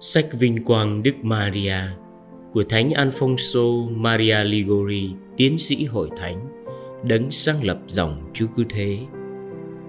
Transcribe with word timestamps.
Sách 0.00 0.26
Vinh 0.32 0.64
Quang 0.64 1.02
Đức 1.02 1.14
Maria 1.22 1.76
của 2.52 2.64
Thánh 2.68 2.90
Alfonso 2.90 3.90
Maria 3.96 4.44
Ligori, 4.44 5.10
tiến 5.36 5.58
sĩ 5.58 5.84
hội 5.84 6.08
thánh, 6.16 6.40
đấng 7.02 7.30
sáng 7.30 7.64
lập 7.64 7.78
dòng 7.86 8.30
Chúa 8.32 8.46
Cứu 8.56 8.66
Thế. 8.68 8.98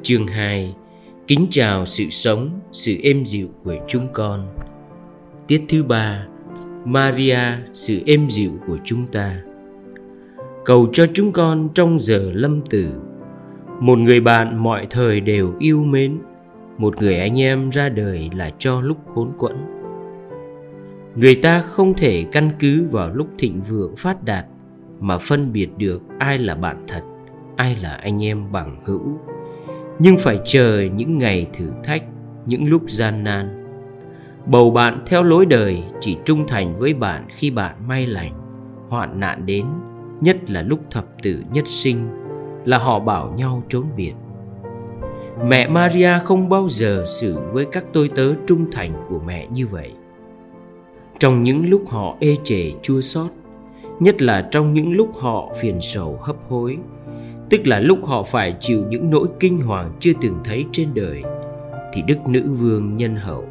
Chương 0.04 0.28
2 0.28 0.76
Kính 1.28 1.48
chào 1.52 1.86
sự 1.86 2.04
sống, 2.10 2.60
sự 2.72 2.96
êm 3.04 3.26
dịu 3.26 3.48
của 3.64 3.76
chúng 3.88 4.08
con. 4.14 4.48
Tiết 5.48 5.62
thứ 5.70 5.84
ba 5.84 6.28
Maria, 6.86 7.40
sự 7.74 8.00
êm 8.06 8.30
dịu 8.30 8.52
của 8.68 8.78
chúng 8.84 9.08
ta. 9.12 9.42
Cầu 10.66 10.90
cho 10.94 11.06
chúng 11.14 11.32
con 11.32 11.70
trong 11.76 12.00
giờ 12.00 12.32
lâm 12.34 12.62
tử, 12.62 12.94
một 13.80 14.00
người 14.00 14.20
bạn 14.20 14.64
mọi 14.64 14.88
thời 14.90 15.22
đều 15.22 15.54
yêu 15.60 15.84
mến, 15.84 16.20
một 16.78 16.98
người 16.98 17.18
anh 17.18 17.42
em 17.42 17.70
ra 17.70 17.90
đời 17.90 18.30
là 18.36 18.52
cho 18.60 18.82
lúc 18.82 18.98
khốn 19.06 19.30
quẫn 19.38 19.75
người 21.16 21.36
ta 21.36 21.62
không 21.62 21.94
thể 21.94 22.26
căn 22.32 22.50
cứ 22.60 22.88
vào 22.92 23.10
lúc 23.10 23.28
thịnh 23.38 23.62
vượng 23.62 23.96
phát 23.98 24.24
đạt 24.24 24.46
mà 25.00 25.18
phân 25.18 25.54
biệt 25.54 25.70
được 25.78 26.02
ai 26.20 26.38
là 26.38 26.56
bạn 26.56 26.84
thật, 26.88 27.02
ai 27.56 27.78
là 27.82 27.90
anh 27.90 28.24
em 28.24 28.52
bằng 28.52 28.82
hữu. 28.86 29.20
Nhưng 30.00 30.18
phải 30.18 30.40
chờ 30.46 30.82
những 30.96 31.18
ngày 31.18 31.48
thử 31.54 31.70
thách, 31.84 32.04
những 32.46 32.70
lúc 32.70 32.82
gian 32.88 33.24
nan. 33.24 33.66
Bầu 34.46 34.72
bạn 34.72 35.04
theo 35.06 35.24
lối 35.24 35.46
đời 35.46 35.84
chỉ 36.02 36.18
trung 36.26 36.48
thành 36.48 36.76
với 36.76 36.94
bạn 36.94 37.26
khi 37.30 37.52
bạn 37.52 37.76
may 37.88 38.08
lành, 38.08 38.34
hoạn 38.90 39.20
nạn 39.20 39.46
đến, 39.46 39.66
nhất 40.22 40.50
là 40.50 40.62
lúc 40.62 40.80
thập 40.92 41.06
tử 41.24 41.44
nhất 41.54 41.68
sinh, 41.68 42.10
là 42.66 42.78
họ 42.78 43.00
bảo 43.00 43.34
nhau 43.38 43.64
trốn 43.70 43.86
biệt. 43.98 44.14
Mẹ 45.48 45.68
maria 45.68 46.12
không 46.24 46.50
bao 46.50 46.70
giờ 46.70 47.04
xử 47.08 47.40
với 47.54 47.66
các 47.72 47.86
tôi 47.94 48.10
tớ 48.16 48.34
trung 48.48 48.66
thành 48.72 48.92
của 49.08 49.20
mẹ 49.28 49.48
như 49.52 49.68
vậy 49.68 49.92
trong 51.26 51.44
những 51.44 51.70
lúc 51.70 51.90
họ 51.90 52.18
ê 52.20 52.36
chề 52.44 52.72
chua 52.82 53.02
xót 53.02 53.32
nhất 54.00 54.22
là 54.22 54.48
trong 54.52 54.74
những 54.74 54.94
lúc 54.94 55.10
họ 55.20 55.54
phiền 55.62 55.82
sầu 55.82 56.20
hấp 56.22 56.36
hối, 56.50 56.78
tức 57.50 57.68
là 57.68 57.80
lúc 57.80 58.06
họ 58.06 58.24
phải 58.24 58.56
chịu 58.60 58.86
những 58.90 59.10
nỗi 59.10 59.28
kinh 59.40 59.58
hoàng 59.58 59.92
chưa 60.00 60.12
từng 60.22 60.36
thấy 60.44 60.66
trên 60.72 60.88
đời, 60.94 61.24
thì 61.94 62.02
đức 62.08 62.18
nữ 62.28 62.44
vương 62.48 62.96
nhân 62.96 63.16
hậu 63.16 63.48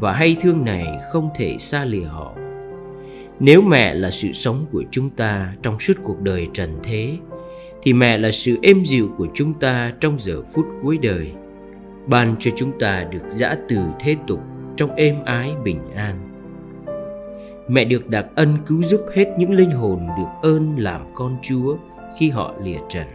và 0.00 0.12
hay 0.12 0.36
thương 0.40 0.64
này 0.64 0.86
không 1.12 1.28
thể 1.36 1.56
xa 1.58 1.84
lìa 1.84 2.04
họ. 2.04 2.32
Nếu 3.40 3.62
mẹ 3.62 3.94
là 3.94 4.10
sự 4.10 4.32
sống 4.32 4.64
của 4.72 4.82
chúng 4.90 5.10
ta 5.10 5.54
trong 5.62 5.80
suốt 5.80 5.94
cuộc 6.02 6.20
đời 6.20 6.48
trần 6.52 6.76
thế, 6.82 7.16
thì 7.82 7.92
mẹ 7.92 8.18
là 8.18 8.30
sự 8.30 8.56
êm 8.62 8.84
dịu 8.84 9.08
của 9.16 9.26
chúng 9.34 9.52
ta 9.54 9.92
trong 10.00 10.18
giờ 10.18 10.42
phút 10.54 10.66
cuối 10.82 10.98
đời, 10.98 11.32
ban 12.06 12.36
cho 12.38 12.50
chúng 12.56 12.78
ta 12.78 13.04
được 13.10 13.22
giã 13.28 13.56
từ 13.68 13.78
thế 14.00 14.16
tục 14.26 14.40
trong 14.76 14.94
êm 14.94 15.24
ái 15.24 15.52
bình 15.64 15.78
an 15.94 16.31
mẹ 17.68 17.84
được 17.84 18.08
đặc 18.08 18.26
ân 18.34 18.48
cứu 18.66 18.82
giúp 18.82 19.00
hết 19.14 19.34
những 19.38 19.50
linh 19.50 19.70
hồn 19.70 20.06
được 20.18 20.50
ơn 20.50 20.78
làm 20.78 21.00
con 21.14 21.36
Chúa 21.42 21.76
khi 22.18 22.30
họ 22.30 22.54
lìa 22.62 22.78
trần. 22.88 23.06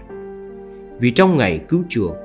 Vì 0.99 1.11
trong 1.11 1.37
ngày 1.37 1.59
cứu 1.69 1.83
chuộc, 1.89 2.15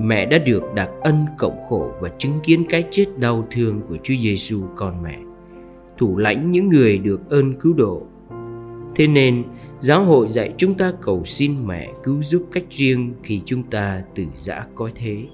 mẹ 0.00 0.26
đã 0.26 0.38
được 0.38 0.62
đặc 0.74 0.90
ân 1.02 1.26
cộng 1.38 1.58
khổ 1.68 1.90
và 2.00 2.08
chứng 2.18 2.32
kiến 2.42 2.64
cái 2.68 2.84
chết 2.90 3.06
đau 3.18 3.46
thương 3.50 3.80
của 3.88 3.96
Chúa 4.02 4.14
Giêsu 4.22 4.62
con 4.76 5.02
mẹ, 5.02 5.18
thủ 5.98 6.16
lãnh 6.16 6.50
những 6.50 6.68
người 6.68 6.98
được 6.98 7.30
ơn 7.30 7.54
cứu 7.60 7.74
độ. 7.74 8.02
Thế 8.94 9.06
nên, 9.06 9.44
giáo 9.80 10.04
hội 10.04 10.28
dạy 10.28 10.54
chúng 10.56 10.74
ta 10.74 10.92
cầu 11.02 11.24
xin 11.24 11.66
mẹ 11.66 11.92
cứu 12.04 12.22
giúp 12.22 12.46
cách 12.52 12.64
riêng 12.70 13.14
khi 13.22 13.40
chúng 13.44 13.62
ta 13.62 14.02
từ 14.14 14.24
giã 14.34 14.66
có 14.74 14.90
thế. 14.94 15.24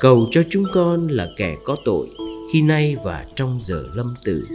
Cầu 0.00 0.26
cho 0.30 0.42
chúng 0.50 0.64
con 0.74 1.08
là 1.08 1.28
kẻ 1.36 1.56
có 1.64 1.76
tội 1.84 2.08
khi 2.52 2.62
nay 2.62 2.96
và 3.04 3.24
trong 3.34 3.60
giờ 3.62 3.84
lâm 3.94 4.14
tử 4.24 4.46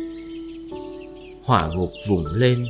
hỏa 1.48 1.68
ngục 1.68 1.92
vùng 2.08 2.26
lên. 2.26 2.66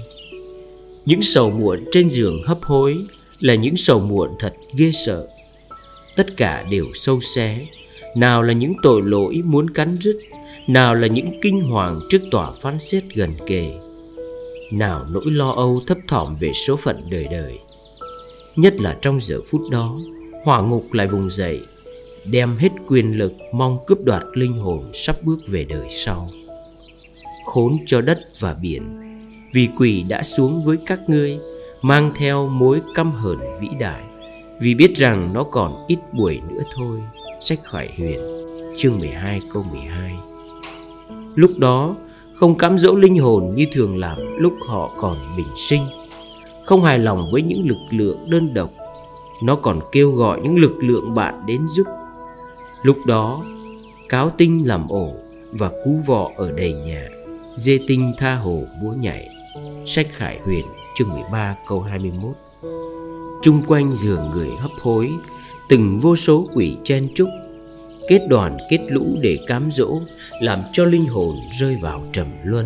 Những 1.06 1.22
sầu 1.22 1.50
muộn 1.50 1.86
trên 1.92 2.10
giường 2.10 2.44
hấp 2.44 2.64
hối 2.64 2.98
là 3.40 3.56
những 3.56 3.78
sầu 3.78 4.00
muộn 4.00 4.30
thật 4.40 4.54
ghê 4.78 4.92
sợ. 4.92 5.28
Tất 6.16 6.38
cả 6.38 6.66
đều 6.72 6.86
sâu 6.94 7.20
xé. 7.22 7.68
Nào 8.16 8.44
là 8.44 8.54
những 8.54 8.74
tội 8.84 9.02
lỗi 9.06 9.42
muốn 9.46 9.70
cắn 9.70 9.98
rứt 10.02 10.18
nào 10.68 10.96
là 10.96 11.08
những 11.08 11.40
kinh 11.42 11.62
hoàng 11.62 12.00
trước 12.10 12.22
tòa 12.32 12.52
phán 12.52 12.80
xét 12.80 13.04
gần 13.14 13.34
kề. 13.46 13.72
Nào 14.72 15.06
nỗi 15.10 15.26
lo 15.26 15.52
âu 15.52 15.82
thấp 15.88 15.98
thỏm 16.08 16.36
về 16.40 16.52
số 16.54 16.76
phận 16.76 17.10
đời 17.10 17.28
đời. 17.32 17.54
Nhất 18.56 18.74
là 18.80 18.98
trong 19.02 19.20
giờ 19.22 19.40
phút 19.50 19.62
đó, 19.72 20.00
hỏa 20.44 20.62
ngục 20.62 20.94
lại 20.94 21.08
vùng 21.08 21.32
dậy, 21.32 21.60
đem 22.26 22.56
hết 22.56 22.70
quyền 22.88 23.18
lực 23.18 23.32
mong 23.54 23.78
cướp 23.88 23.98
đoạt 24.04 24.24
linh 24.34 24.54
hồn 24.54 24.92
sắp 24.94 25.16
bước 25.26 25.38
về 25.48 25.64
đời 25.64 25.88
sau 25.92 26.28
khốn 27.58 27.78
cho 27.86 28.02
đất 28.02 28.20
và 28.40 28.56
biển. 28.62 28.84
Vì 29.54 29.70
quỷ 29.78 30.04
đã 30.10 30.24
xuống 30.24 30.64
với 30.64 30.78
các 30.86 31.00
ngươi, 31.08 31.38
mang 31.82 32.12
theo 32.16 32.48
mối 32.48 32.82
căm 32.96 33.12
hờn 33.12 33.38
vĩ 33.60 33.68
đại. 33.80 34.04
Vì 34.62 34.76
biết 34.76 34.96
rằng 34.96 35.34
nó 35.34 35.44
còn 35.44 35.86
ít 35.88 36.00
buổi 36.14 36.42
nữa 36.50 36.62
thôi 36.76 37.02
sách 37.42 37.60
khải 37.64 37.94
huyền. 37.98 38.20
Chương 38.78 39.00
12 39.00 39.42
câu 39.54 39.66
12 39.72 40.16
lúc 41.36 41.52
đó, 41.58 41.96
không 42.36 42.58
cám 42.58 42.78
dỗ 42.78 42.96
linh 42.96 43.20
hồn 43.20 43.54
như 43.56 43.66
thường 43.72 43.98
làm 43.98 44.18
lúc 44.38 44.54
họ 44.68 44.92
còn 44.98 45.18
bình 45.38 45.54
sinh. 45.56 45.88
Không 46.66 46.82
hài 46.82 47.00
lòng 47.00 47.30
với 47.32 47.42
những 47.42 47.68
lực 47.68 47.80
lượng 47.90 48.18
đơn 48.30 48.54
độc, 48.54 48.70
nó 49.44 49.56
còn 49.56 49.80
kêu 49.92 50.12
gọi 50.12 50.40
những 50.44 50.56
lực 50.56 50.84
lượng 50.84 51.16
bạn 51.16 51.36
đến 51.48 51.68
giúp. 51.68 51.88
Lúc 52.84 52.98
đó, 53.06 53.44
cáo 54.10 54.30
tinh 54.30 54.68
làm 54.68 54.88
ổ 54.88 55.14
và 55.52 55.70
cú 55.70 56.00
vọ 56.06 56.32
ở 56.38 56.52
đầy 56.52 56.74
nhà. 56.74 57.08
Dê 57.58 57.80
tinh 57.88 58.14
tha 58.18 58.36
hồ 58.36 58.64
múa 58.82 58.94
nhảy, 58.94 59.30
Sách 59.86 60.08
Khải 60.12 60.40
Huyền, 60.40 60.66
chương 60.98 61.10
13 61.10 61.56
câu 61.68 61.82
21 61.82 62.36
Trung 63.42 63.62
quanh 63.68 63.96
giường 63.96 64.32
người 64.34 64.50
hấp 64.60 64.72
hối, 64.82 65.10
Từng 65.70 66.00
vô 66.00 66.16
số 66.16 66.48
quỷ 66.54 66.78
chen 66.84 67.08
trúc. 67.16 67.30
Kết 68.10 68.22
đoàn, 68.30 68.58
kết 68.70 68.80
lũ 68.88 69.18
để 69.22 69.38
cám 69.48 69.72
dỗ, 69.72 70.02
Làm 70.42 70.64
cho 70.74 70.86
linh 70.86 71.06
hồn 71.06 71.36
rơi 71.60 71.78
vào 71.82 72.04
trầm 72.14 72.28
luân. 72.44 72.66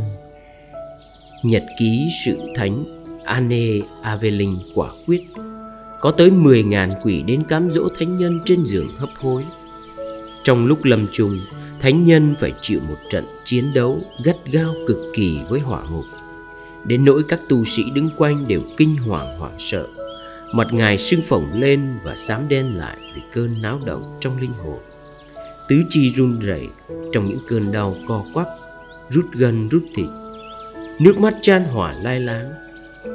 Nhật 1.44 1.64
ký 1.80 2.08
sự 2.26 2.38
thánh 2.56 2.86
Anne 3.24 3.68
Avelin 4.02 4.56
quả 4.76 4.90
quyết. 5.08 5.22
Có 6.02 6.12
tới 6.12 6.30
10.000 6.30 7.02
quỷ 7.02 7.22
đến 7.22 7.44
cám 7.44 7.70
dỗ 7.70 7.88
thánh 8.00 8.18
nhân 8.18 8.40
trên 8.46 8.66
giường 8.66 8.88
hấp 8.98 9.10
hối. 9.16 9.46
Trong 10.44 10.66
lúc 10.66 10.84
lâm 10.84 11.08
chung 11.12 11.40
thánh 11.82 12.04
nhân 12.04 12.36
phải 12.40 12.54
chịu 12.62 12.80
một 12.90 12.98
trận 13.10 13.26
chiến 13.46 13.74
đấu 13.74 14.02
gắt 14.24 14.36
gao 14.52 14.76
cực 14.88 14.98
kỳ 15.14 15.40
với 15.50 15.60
hỏa 15.60 15.84
ngục. 15.84 16.06
Đến 16.86 17.06
nỗi 17.06 17.24
các 17.28 17.40
tu 17.50 17.66
sĩ 17.66 17.84
đứng 17.94 18.10
quanh 18.18 18.48
đều 18.48 18.62
kinh 18.78 18.96
hoàng 18.96 19.40
hoảng 19.40 19.56
sợ. 19.60 19.88
Mặt 20.54 20.68
ngài 20.72 20.98
sưng 20.98 21.22
phồng 21.22 21.48
lên 21.54 22.00
và 22.04 22.16
xám 22.16 22.48
đen 22.50 22.78
lại 22.78 22.98
vì 23.16 23.22
cơn 23.34 23.62
náo 23.62 23.80
động 23.86 24.18
trong 24.20 24.40
linh 24.40 24.54
hồn. 24.54 24.80
Tứ 25.68 25.82
chi 25.90 26.10
run 26.10 26.40
rẩy, 26.40 26.68
trong 27.12 27.28
những 27.28 27.40
cơn 27.48 27.72
đau 27.72 27.96
co 28.08 28.26
quắp, 28.34 28.48
rút 29.10 29.26
gân, 29.34 29.70
rút 29.70 29.84
thịt. 29.96 30.08
Nước 31.00 31.20
mắt 31.20 31.34
chan 31.42 31.64
hỏa 31.64 31.94
lai 31.94 32.20
láng. 32.20 32.52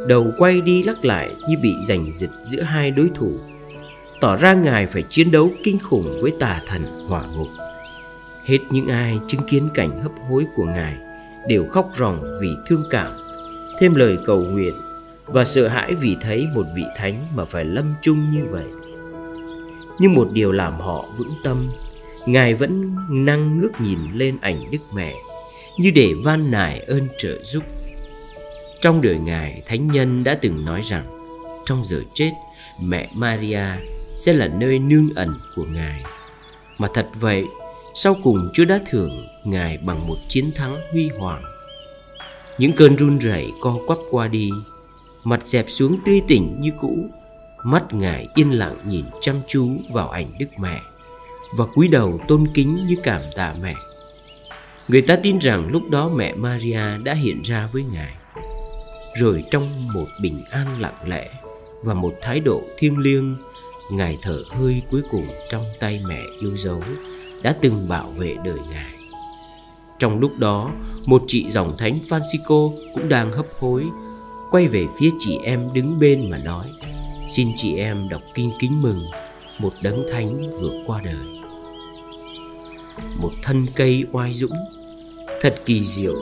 Đầu 0.09 0.33
quay 0.39 0.61
đi 0.61 0.83
lắc 0.83 1.05
lại 1.05 1.35
như 1.49 1.57
bị 1.63 1.75
giành 1.89 2.13
giật 2.13 2.31
giữa 2.43 2.63
hai 2.63 2.91
đối 2.91 3.11
thủ. 3.15 3.33
Tỏ 4.21 4.37
ra 4.37 4.55
ngài 4.55 4.87
phải 4.87 5.03
chiến 5.03 5.31
đấu 5.31 5.53
kinh 5.65 5.79
khủng 5.79 6.21
với 6.21 6.33
tà 6.41 6.63
thần 6.67 6.85
hỏa 7.09 7.27
ngục. 7.37 7.49
Hết 8.47 8.59
những 8.71 8.89
ai 8.89 9.19
chứng 9.29 9.41
kiến 9.47 9.69
cảnh 9.75 10.03
hấp 10.03 10.13
hối 10.29 10.47
của 10.55 10.65
Ngài 10.65 10.95
đều 11.49 11.67
khóc 11.67 11.91
ròng 11.95 12.39
vì 12.41 12.49
thương 12.67 12.85
cảm, 12.91 13.13
thêm 13.79 13.95
lời 13.95 14.19
cầu 14.27 14.41
nguyện 14.41 14.75
và 15.27 15.45
sợ 15.45 15.69
hãi 15.69 15.95
vì 15.95 16.17
thấy 16.21 16.47
một 16.55 16.67
vị 16.77 16.85
thánh 16.97 17.27
mà 17.35 17.45
phải 17.45 17.65
lâm 17.65 17.95
chung 18.03 18.31
như 18.31 18.45
vậy. 18.51 18.67
Nhưng 19.99 20.15
một 20.15 20.29
điều 20.33 20.53
làm 20.53 20.81
họ 20.81 21.05
vững 21.19 21.35
tâm, 21.45 21.71
Ngài 22.27 22.55
vẫn 22.55 22.97
năng 23.11 23.59
ngước 23.59 23.81
nhìn 23.81 23.99
lên 24.15 24.37
ảnh 24.41 24.71
Đức 24.71 24.79
Mẹ 24.95 25.15
như 25.79 25.91
để 25.91 26.13
van 26.25 26.51
nài 26.51 26.79
ơn 26.79 27.09
trợ 27.19 27.43
giúp. 27.43 27.63
Trong 28.81 29.01
đời 29.01 29.19
Ngài, 29.19 29.63
Thánh 29.67 29.87
Nhân 29.87 30.25
đã 30.25 30.39
từng 30.41 30.65
nói 30.65 30.81
rằng 30.85 31.05
trong 31.67 31.85
giờ 31.85 32.03
chết, 32.15 32.33
mẹ 32.81 33.11
Maria 33.15 33.65
sẽ 34.17 34.33
là 34.33 34.49
nơi 34.49 34.79
nương 34.79 35.09
ẩn 35.15 35.35
của 35.57 35.65
Ngài. 35.65 36.03
Mà 36.79 36.89
thật 36.95 37.09
vậy, 37.15 37.45
sau 37.99 38.17
cùng 38.23 38.51
Chúa 38.53 38.65
đã 38.65 38.81
thưởng 38.87 39.27
Ngài 39.45 39.79
bằng 39.79 40.07
một 40.07 40.17
chiến 40.29 40.51
thắng 40.55 40.77
huy 40.93 41.11
hoàng. 41.19 41.43
Những 42.59 42.73
cơn 42.73 42.97
run 42.97 43.19
rẩy 43.19 43.51
co 43.61 43.77
quắp 43.87 43.99
qua 44.11 44.29
đi, 44.29 44.51
mặt 45.25 45.47
dẹp 45.47 45.65
xuống 45.69 45.97
tươi 46.05 46.23
tỉnh 46.29 46.57
như 46.61 46.71
cũ, 46.81 47.07
mắt 47.65 47.85
Ngài 47.91 48.29
yên 48.35 48.51
lặng 48.51 48.77
nhìn 48.87 49.05
chăm 49.21 49.37
chú 49.49 49.77
vào 49.93 50.09
ảnh 50.09 50.27
Đức 50.39 50.47
Mẹ 50.59 50.81
và 51.57 51.67
cúi 51.67 51.89
đầu 51.89 52.21
tôn 52.29 52.47
kính 52.55 52.87
như 52.87 52.97
cảm 53.03 53.23
tạ 53.37 53.55
mẹ. 53.63 53.75
Người 54.89 55.03
ta 55.03 55.17
tin 55.17 55.39
rằng 55.39 55.69
lúc 55.69 55.83
đó 55.91 56.09
mẹ 56.09 56.35
Maria 56.35 56.99
đã 57.05 57.15
hiện 57.15 57.43
ra 57.43 57.69
với 57.73 57.85
Ngài. 57.93 58.15
Rồi 59.15 59.45
trong 59.51 59.93
một 59.93 60.07
bình 60.23 60.41
an 60.51 60.81
lặng 60.81 60.99
lẽ 61.07 61.31
và 61.85 61.95
một 61.95 62.15
thái 62.23 62.41
độ 62.41 62.63
thiêng 62.79 62.99
liêng, 62.99 63.37
Ngài 63.93 64.19
thở 64.23 64.43
hơi 64.51 64.83
cuối 64.91 65.03
cùng 65.11 65.27
trong 65.51 65.65
tay 65.81 66.01
mẹ 66.07 66.23
yêu 66.41 66.57
dấu 66.57 66.83
đã 67.47 67.55
từng 67.61 67.89
bảo 67.89 68.11
vệ 68.17 68.37
đời 68.45 68.59
Ngài. 68.71 68.93
Trong 69.99 70.21
lúc 70.21 70.39
đó, 70.39 70.71
một 71.05 71.23
chị 71.27 71.51
dòng 71.51 71.77
thánh 71.79 71.99
Francisco 72.09 72.73
cũng 72.95 73.09
đang 73.09 73.33
hấp 73.33 73.47
hối, 73.59 73.85
quay 74.51 74.67
về 74.67 74.87
phía 74.99 75.11
chị 75.19 75.39
em 75.45 75.73
đứng 75.73 75.99
bên 75.99 76.31
mà 76.31 76.39
nói: 76.39 76.67
"Xin 77.29 77.53
chị 77.57 77.77
em 77.77 78.09
đọc 78.09 78.23
kinh 78.35 78.51
kính 78.59 78.83
mừng 78.83 79.05
một 79.59 79.73
đấng 79.83 80.07
thánh 80.13 80.51
vừa 80.61 80.71
qua 80.87 81.01
đời." 81.05 81.27
Một 83.19 83.33
thân 83.43 83.67
cây 83.75 84.05
oai 84.13 84.33
dũng, 84.33 84.57
thật 85.41 85.61
kỳ 85.67 85.85
diệu, 85.85 86.15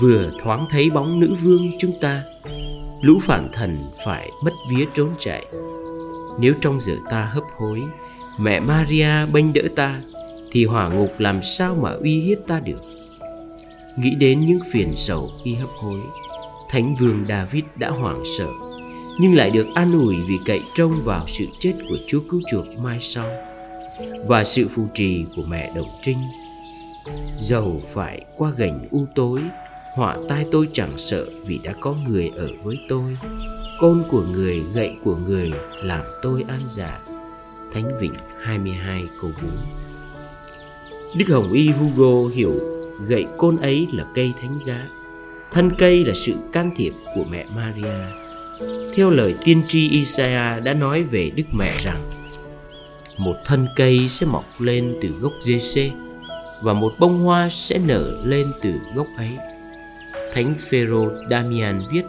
vừa 0.00 0.30
thoáng 0.42 0.66
thấy 0.70 0.90
bóng 0.90 1.20
nữ 1.20 1.34
vương 1.42 1.70
chúng 1.78 2.00
ta, 2.00 2.22
lũ 3.02 3.18
phản 3.22 3.48
thần 3.52 3.78
phải 4.04 4.30
mất 4.44 4.52
vía 4.70 4.84
trốn 4.94 5.08
chạy. 5.18 5.46
Nếu 6.40 6.52
trong 6.60 6.80
giờ 6.80 6.94
ta 7.10 7.24
hấp 7.24 7.44
hối, 7.56 7.82
mẹ 8.38 8.60
Maria 8.60 9.26
bênh 9.32 9.52
đỡ 9.52 9.62
ta, 9.76 10.00
thì 10.52 10.64
hỏa 10.64 10.88
ngục 10.88 11.12
làm 11.18 11.42
sao 11.42 11.78
mà 11.82 11.90
uy 11.90 12.20
hiếp 12.20 12.38
ta 12.46 12.60
được? 12.60 12.82
Nghĩ 13.96 14.14
đến 14.14 14.46
những 14.46 14.60
phiền 14.70 14.96
sầu 14.96 15.30
khi 15.44 15.54
hấp 15.54 15.68
hối 15.70 16.00
Thánh 16.70 16.94
vương 16.94 17.24
David 17.28 17.64
đã 17.76 17.90
hoảng 17.90 18.22
sợ 18.38 18.48
Nhưng 19.20 19.34
lại 19.34 19.50
được 19.50 19.66
an 19.74 19.92
ủi 19.92 20.16
vì 20.28 20.34
cậy 20.46 20.60
trông 20.74 21.02
vào 21.04 21.24
sự 21.26 21.44
chết 21.60 21.74
của 21.88 21.96
Chúa 22.06 22.20
Cứu 22.30 22.40
Chuộc 22.50 22.66
mai 22.78 22.98
sau 23.00 23.30
Và 24.26 24.44
sự 24.44 24.68
phù 24.68 24.86
trì 24.94 25.24
của 25.36 25.42
mẹ 25.48 25.72
Đồng 25.76 25.88
Trinh. 26.02 26.18
Dầu 27.36 27.80
phải 27.94 28.24
qua 28.36 28.50
gành 28.56 28.78
u 28.90 29.06
tối 29.14 29.42
Họa 29.94 30.16
tai 30.28 30.46
tôi 30.52 30.68
chẳng 30.72 30.92
sợ 30.96 31.26
vì 31.46 31.58
đã 31.64 31.74
có 31.80 31.94
người 32.08 32.30
ở 32.36 32.48
với 32.62 32.76
tôi. 32.88 33.18
Côn 33.78 34.02
của 34.08 34.22
người, 34.22 34.62
gậy 34.74 34.96
của 35.04 35.16
người 35.16 35.52
làm 35.82 36.04
tôi 36.22 36.44
an 36.48 36.60
giả 36.68 37.00
Thánh 37.72 37.98
Vịnh 38.00 38.14
22 38.42 39.04
câu 39.20 39.30
4 39.42 39.50
Đức 41.16 41.28
Hồng 41.28 41.52
Y 41.52 41.68
Hugo 41.68 42.28
hiểu 42.34 42.52
gậy 43.06 43.26
côn 43.38 43.56
ấy 43.56 43.88
là 43.92 44.04
cây 44.14 44.32
thánh 44.40 44.58
giá, 44.58 44.88
thân 45.50 45.70
cây 45.78 46.04
là 46.04 46.14
sự 46.14 46.32
can 46.52 46.70
thiệp 46.76 46.92
của 47.14 47.24
mẹ 47.30 47.44
Maria 47.56 48.28
theo 48.98 49.10
lời 49.10 49.34
tiên 49.44 49.62
tri 49.68 49.88
Isaiah 49.88 50.64
đã 50.64 50.74
nói 50.74 51.02
về 51.02 51.30
Đức 51.30 51.44
Mẹ 51.52 51.72
rằng, 51.78 52.00
một 53.18 53.36
thân 53.44 53.66
cây 53.76 54.08
sẽ 54.08 54.26
mọc 54.26 54.44
lên 54.58 54.94
từ 55.00 55.08
gốc 55.08 55.32
dê 55.40 55.58
xê 55.58 55.90
và 56.62 56.72
một 56.72 56.92
bông 56.98 57.18
hoa 57.18 57.48
sẽ 57.50 57.78
nở 57.78 58.20
lên 58.24 58.52
từ 58.62 58.74
gốc 58.94 59.06
ấy. 59.16 59.28
Thánh 60.32 60.54
Phêrô 60.58 61.10
Damian 61.30 61.80
viết, 61.90 62.02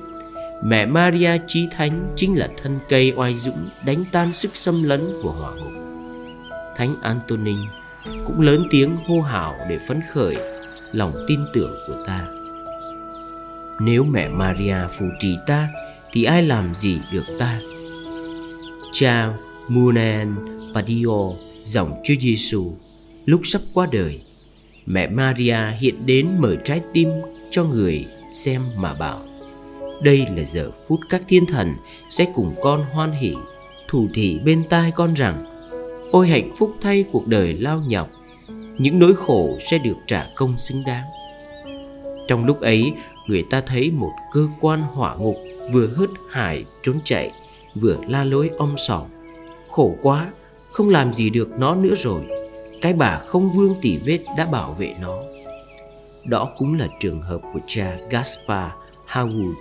Mẹ 0.63 0.86
Maria 0.86 1.31
Chí 1.48 1.68
Thánh 1.72 2.13
chính 2.16 2.40
là 2.40 2.48
thân 2.57 2.80
cây 2.90 3.13
oai 3.16 3.38
dũng 3.38 3.69
đánh 3.86 4.04
tan 4.12 4.34
sức 4.34 4.56
xâm 4.56 4.84
lấn 4.84 5.07
của 5.24 5.31
hỏa 5.31 5.52
ngục. 5.56 5.74
Thánh 6.78 6.95
Antonin 7.02 7.60
cũng 8.25 8.41
lớn 8.41 8.67
tiếng 8.69 8.97
hô 9.07 9.21
hào 9.21 9.56
để 9.69 9.79
phấn 9.88 10.01
khởi 10.11 10.38
lòng 10.91 11.11
tin 11.27 11.39
tưởng 11.53 11.75
của 11.88 11.97
ta. 12.06 12.27
Nếu 13.81 14.03
mẹ 14.03 14.29
maria 14.29 14.77
phù 14.91 15.06
trì 15.19 15.35
ta, 15.47 15.69
thì 16.11 16.23
ai 16.23 16.44
làm 16.44 16.75
gì 16.75 17.00
được 17.11 17.25
ta? 17.39 17.59
Cha 18.94 19.33
munen 19.67 20.35
padio 20.75 21.17
dòng 21.65 21.94
chúa 22.03 22.13
giêsu, 22.19 22.73
lúc 23.25 23.41
sắp 23.44 23.61
qua 23.73 23.88
đời, 23.91 24.21
mẹ 24.85 25.07
maria 25.07 25.57
hiện 25.79 26.06
đến 26.06 26.27
mở 26.39 26.56
trái 26.63 26.81
tim 26.94 27.09
cho 27.51 27.63
người 27.63 28.06
xem 28.33 28.61
mà 28.77 28.94
bảo, 28.94 29.19
đây 30.01 30.25
là 30.35 30.44
giờ 30.44 30.71
phút 30.88 31.00
các 31.09 31.21
thiên 31.27 31.45
thần 31.45 31.73
sẽ 32.09 32.25
cùng 32.33 32.56
con 32.61 32.83
hoan 32.94 33.11
hỷ, 33.11 33.33
thủ 33.88 34.07
thị 34.13 34.39
bên 34.45 34.63
tai 34.69 34.91
con 34.91 35.13
rằng 35.13 35.49
ôi 36.11 36.27
hạnh 36.27 36.51
phúc 36.57 36.75
thay 36.81 37.06
cuộc 37.11 37.27
đời 37.27 37.53
lao 37.53 37.81
nhọc, 37.88 38.09
những 38.77 39.00
nỗi 39.00 39.15
khổ 39.15 39.57
sẽ 39.71 39.77
được 39.77 39.97
trả 40.07 40.25
công 40.35 40.57
xứng 40.57 40.83
đáng. 40.85 41.06
Trong 42.27 42.45
lúc 42.45 42.61
ấy, 42.61 42.94
người 43.27 43.44
ta 43.50 43.61
thấy 43.61 43.91
một 43.91 44.11
cơ 44.33 44.47
quan 44.61 44.81
hỏa 44.81 45.15
ngục 45.15 45.35
vừa 45.73 45.88
hớt 45.88 46.09
hải 46.29 46.65
trốn 46.81 47.00
chạy, 47.03 47.31
vừa 47.75 47.97
la 48.07 48.23
lối 48.23 48.50
om 48.57 48.73
sòm. 48.77 49.03
Khổ 49.69 49.95
quá, 50.01 50.31
không 50.71 50.89
làm 50.89 51.13
gì 51.13 51.29
được 51.29 51.50
nó 51.57 51.75
nữa 51.75 51.94
rồi, 51.97 52.21
cái 52.81 52.94
bà 52.94 53.17
không 53.17 53.51
vương 53.51 53.75
tỷ 53.81 53.97
vết 54.06 54.19
đã 54.38 54.45
bảo 54.45 54.73
vệ 54.73 54.94
nó. 55.01 55.19
Đó 56.23 56.50
cũng 56.57 56.79
là 56.79 56.88
trường 57.00 57.21
hợp 57.21 57.41
của 57.53 57.59
cha 57.67 57.97
gaspar 58.09 58.71
howard. 59.07 59.53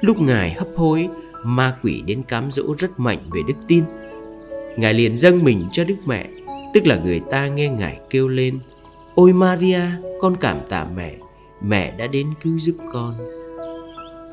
Lúc 0.00 0.20
ngài 0.20 0.52
hấp 0.52 0.68
hối, 0.76 1.08
ma 1.44 1.76
quỷ 1.82 2.02
đến 2.06 2.22
cám 2.22 2.50
dỗ 2.50 2.74
rất 2.78 3.00
mạnh 3.00 3.18
về 3.34 3.40
đức 3.48 3.54
tin 3.68 3.84
ngài 4.76 4.94
liền 4.94 5.16
dâng 5.16 5.44
mình 5.44 5.64
cho 5.72 5.84
đức 5.84 5.96
mẹ, 6.06 6.28
tức 6.74 6.86
là 6.86 7.00
người 7.04 7.20
ta 7.30 7.46
nghe 7.46 7.68
ngài 7.68 8.00
kêu 8.10 8.28
lên, 8.28 8.58
ôi 9.14 9.32
maria, 9.32 9.80
con 10.20 10.36
cảm 10.40 10.60
tạ 10.68 10.86
mẹ 10.96 11.14
mẹ 11.62 11.94
đã 11.98 12.06
đến 12.06 12.26
cứu 12.42 12.58
giúp 12.58 12.76
con. 12.92 13.14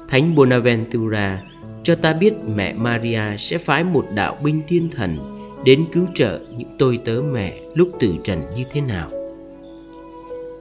Thánh 0.09 0.35
bonaventura 0.35 1.43
cho 1.83 1.95
ta 1.95 2.13
biết 2.13 2.33
mẹ 2.55 2.73
maria 2.73 3.37
sẽ 3.37 3.57
phái 3.57 3.83
một 3.83 4.05
đạo 4.15 4.37
binh 4.43 4.61
thiên 4.67 4.89
thần 4.89 5.17
đến 5.65 5.85
cứu 5.91 6.05
trợ 6.13 6.39
những 6.57 6.69
tôi 6.79 6.99
tớ 7.05 7.21
mẹ 7.31 7.61
lúc 7.75 7.89
tử 7.99 8.13
trần 8.23 8.39
như 8.55 8.63
thế 8.71 8.81
nào. 8.81 9.11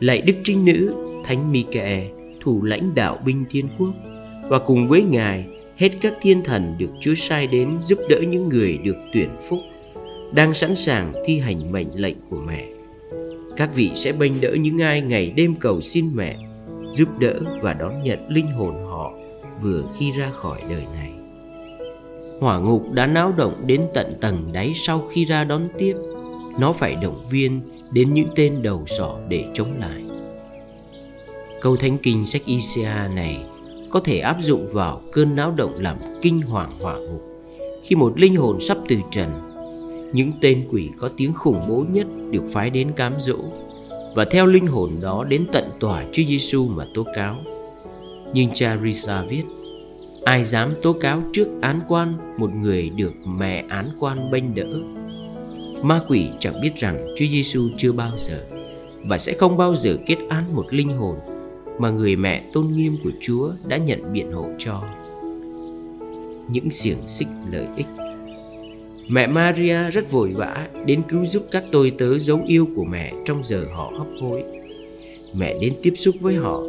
Lạy 0.00 0.20
đức 0.20 0.34
trinh 0.44 0.64
nữ, 0.64 0.94
thánh 1.24 1.52
Michael 1.52 2.04
thủ 2.40 2.62
lãnh 2.62 2.94
đạo 2.94 3.18
binh 3.24 3.44
thiên 3.50 3.68
quốc, 3.78 3.94
và 4.48 4.58
cùng 4.58 4.88
với 4.88 5.02
ngài, 5.02 5.46
hết 5.76 5.88
các 6.00 6.12
thiên 6.20 6.44
thần 6.44 6.74
được 6.78 6.90
Chúa 7.00 7.14
sai 7.14 7.46
đến 7.46 7.78
giúp 7.82 7.98
đỡ 8.08 8.20
những 8.28 8.48
người 8.48 8.78
được 8.78 8.96
tuyển 9.12 9.28
phúc 9.48 9.58
đang 10.32 10.54
sẵn 10.54 10.76
sàng 10.76 11.12
thi 11.24 11.38
hành 11.38 11.72
mệnh 11.72 11.88
lệnh 11.94 12.16
của 12.30 12.40
mẹ. 12.46 12.68
Các 13.56 13.74
vị 13.74 13.90
sẽ 13.94 14.12
bênh 14.12 14.40
đỡ 14.40 14.54
những 14.60 14.82
ai 14.82 15.00
ngày 15.00 15.30
đêm 15.30 15.54
cầu 15.54 15.80
xin 15.80 16.10
mẹ, 16.14 16.36
giúp 16.92 17.08
đỡ 17.18 17.40
và 17.62 17.74
đón 17.74 18.02
nhận 18.02 18.28
linh 18.28 18.46
hồn 18.46 18.74
họ 18.84 19.12
vừa 19.62 19.82
khi 19.98 20.12
ra 20.12 20.30
khỏi 20.30 20.60
đời 20.70 20.84
này. 20.94 21.12
Hỏa 22.40 22.58
ngục 22.58 22.92
đã 22.92 23.06
náo 23.06 23.32
động 23.36 23.66
đến 23.66 23.82
tận 23.94 24.14
tầng 24.20 24.48
đáy 24.52 24.72
sau 24.74 25.08
khi 25.10 25.24
ra 25.24 25.44
đón 25.44 25.68
tiếp. 25.78 25.94
Nó 26.58 26.72
phải 26.72 26.96
động 27.02 27.20
viên 27.30 27.60
đến 27.92 28.14
những 28.14 28.28
tên 28.34 28.62
đầu 28.62 28.84
sỏ 28.86 29.18
để 29.28 29.44
chống 29.54 29.74
lại. 29.80 30.04
Câu 31.60 31.76
thánh 31.76 31.98
kinh 31.98 32.26
sách 32.26 32.42
Isaiah 32.46 33.14
này 33.14 33.46
có 33.90 34.00
thể 34.00 34.18
áp 34.18 34.36
dụng 34.40 34.68
vào 34.72 35.02
cơn 35.12 35.36
náo 35.36 35.52
động 35.56 35.72
làm 35.78 35.96
kinh 36.22 36.40
hoàng 36.40 36.70
hỏa 36.80 36.98
ngục 36.98 37.22
khi 37.82 37.96
một 37.96 38.20
linh 38.20 38.36
hồn 38.36 38.60
sắp 38.60 38.78
từ 38.88 38.96
trần 39.10 39.51
những 40.12 40.32
tên 40.40 40.68
quỷ 40.70 40.90
có 40.98 41.10
tiếng 41.16 41.32
khủng 41.32 41.60
bố 41.68 41.84
nhất 41.90 42.06
được 42.30 42.42
phái 42.52 42.70
đến 42.70 42.92
cám 42.96 43.14
dỗ 43.18 43.38
và 44.14 44.24
theo 44.24 44.46
linh 44.46 44.66
hồn 44.66 44.90
đó 45.00 45.24
đến 45.24 45.46
tận 45.52 45.64
tòa 45.80 46.04
Chúa 46.12 46.22
Giêsu 46.22 46.66
mà 46.66 46.84
tố 46.94 47.06
cáo. 47.14 47.36
Nhưng 48.34 48.50
cha 48.54 48.78
Risa 48.82 49.24
viết, 49.28 49.42
ai 50.24 50.44
dám 50.44 50.74
tố 50.82 50.92
cáo 50.92 51.22
trước 51.32 51.46
án 51.60 51.80
quan 51.88 52.14
một 52.38 52.50
người 52.54 52.90
được 52.90 53.12
mẹ 53.26 53.64
án 53.68 53.86
quan 54.00 54.30
bênh 54.30 54.54
đỡ. 54.54 54.80
Ma 55.82 56.00
quỷ 56.08 56.28
chẳng 56.38 56.60
biết 56.62 56.76
rằng 56.76 57.14
Chúa 57.16 57.26
Giêsu 57.26 57.68
chưa 57.76 57.92
bao 57.92 58.18
giờ 58.18 58.44
và 59.04 59.18
sẽ 59.18 59.32
không 59.32 59.56
bao 59.56 59.74
giờ 59.74 59.96
kết 60.06 60.18
án 60.28 60.44
một 60.54 60.66
linh 60.70 60.88
hồn 60.88 61.16
mà 61.78 61.90
người 61.90 62.16
mẹ 62.16 62.44
tôn 62.52 62.68
nghiêm 62.68 62.96
của 63.04 63.10
Chúa 63.20 63.50
đã 63.66 63.76
nhận 63.76 64.12
biện 64.12 64.32
hộ 64.32 64.46
cho. 64.58 64.82
Những 66.48 66.70
xiềng 66.70 67.08
xích 67.08 67.28
lợi 67.52 67.66
ích 67.76 67.86
Mẹ 69.08 69.26
Maria 69.26 69.90
rất 69.90 70.10
vội 70.10 70.32
vã 70.36 70.68
đến 70.86 71.02
cứu 71.08 71.24
giúp 71.24 71.46
các 71.50 71.64
tôi 71.72 71.92
tớ 71.98 72.18
dấu 72.18 72.40
yêu 72.46 72.68
của 72.76 72.84
mẹ 72.84 73.12
trong 73.24 73.42
giờ 73.44 73.64
họ 73.74 73.92
hấp 73.98 74.06
hối. 74.20 74.42
Mẹ 75.34 75.58
đến 75.60 75.74
tiếp 75.82 75.92
xúc 75.96 76.14
với 76.20 76.34
họ, 76.34 76.62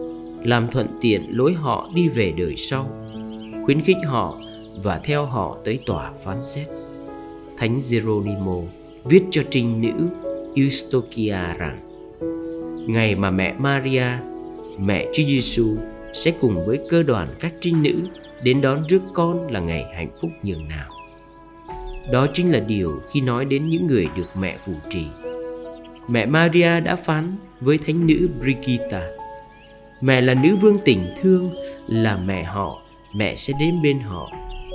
làm 0.44 0.68
thuận 0.72 0.88
tiện 1.02 1.26
lối 1.30 1.54
họ 1.54 1.90
đi 1.96 2.10
về 2.10 2.34
đời 2.38 2.54
sau, 2.58 2.90
khuyến 3.66 3.82
khích 3.82 3.98
họ 4.06 4.40
và 4.84 5.02
theo 5.04 5.26
họ 5.26 5.58
tới 5.66 5.80
tòa 5.86 6.12
phán 6.24 6.44
xét. 6.44 6.68
Thánh 7.58 7.80
Geronimo 7.92 8.58
viết 9.04 9.24
cho 9.32 9.42
trinh 9.50 9.82
nữ 9.82 10.10
Eustochia 10.56 11.38
rằng 11.58 11.80
Ngày 12.88 13.16
mà 13.16 13.30
mẹ 13.30 13.54
Maria, 13.60 14.08
mẹ 14.80 15.06
Chúa 15.14 15.24
Giêsu 15.24 15.76
sẽ 16.14 16.32
cùng 16.32 16.66
với 16.66 16.80
cơ 16.90 17.04
đoàn 17.04 17.28
các 17.40 17.54
trinh 17.60 17.84
nữ 17.84 17.94
đến 18.44 18.62
đón 18.62 18.88
rước 18.88 19.02
con 19.14 19.52
là 19.52 19.60
ngày 19.60 19.86
hạnh 19.96 20.10
phúc 20.22 20.32
nhường 20.44 20.68
nào. 20.68 20.93
Đó 22.12 22.28
chính 22.34 22.52
là 22.52 22.60
điều 22.60 23.02
khi 23.12 23.22
nói 23.22 23.46
đến 23.46 23.70
những 23.70 23.88
người 23.88 24.08
được 24.16 24.28
mẹ 24.40 24.58
phù 24.66 24.74
trì. 24.90 25.06
Mẹ 26.08 26.26
Maria 26.26 26.80
đã 26.80 26.96
phán 26.96 27.24
với 27.60 27.78
thánh 27.78 28.08
nữ 28.08 28.30
Brigitta 28.40 29.08
Mẹ 30.04 30.22
là 30.22 30.34
nữ 30.34 30.56
vương 30.56 30.78
tình 30.86 31.14
thương, 31.22 31.52
là 31.88 32.18
mẹ 32.18 32.44
họ, 32.44 32.82
mẹ 33.16 33.36
sẽ 33.36 33.54
đến 33.60 33.82
bên 33.84 34.00
họ 34.00 34.32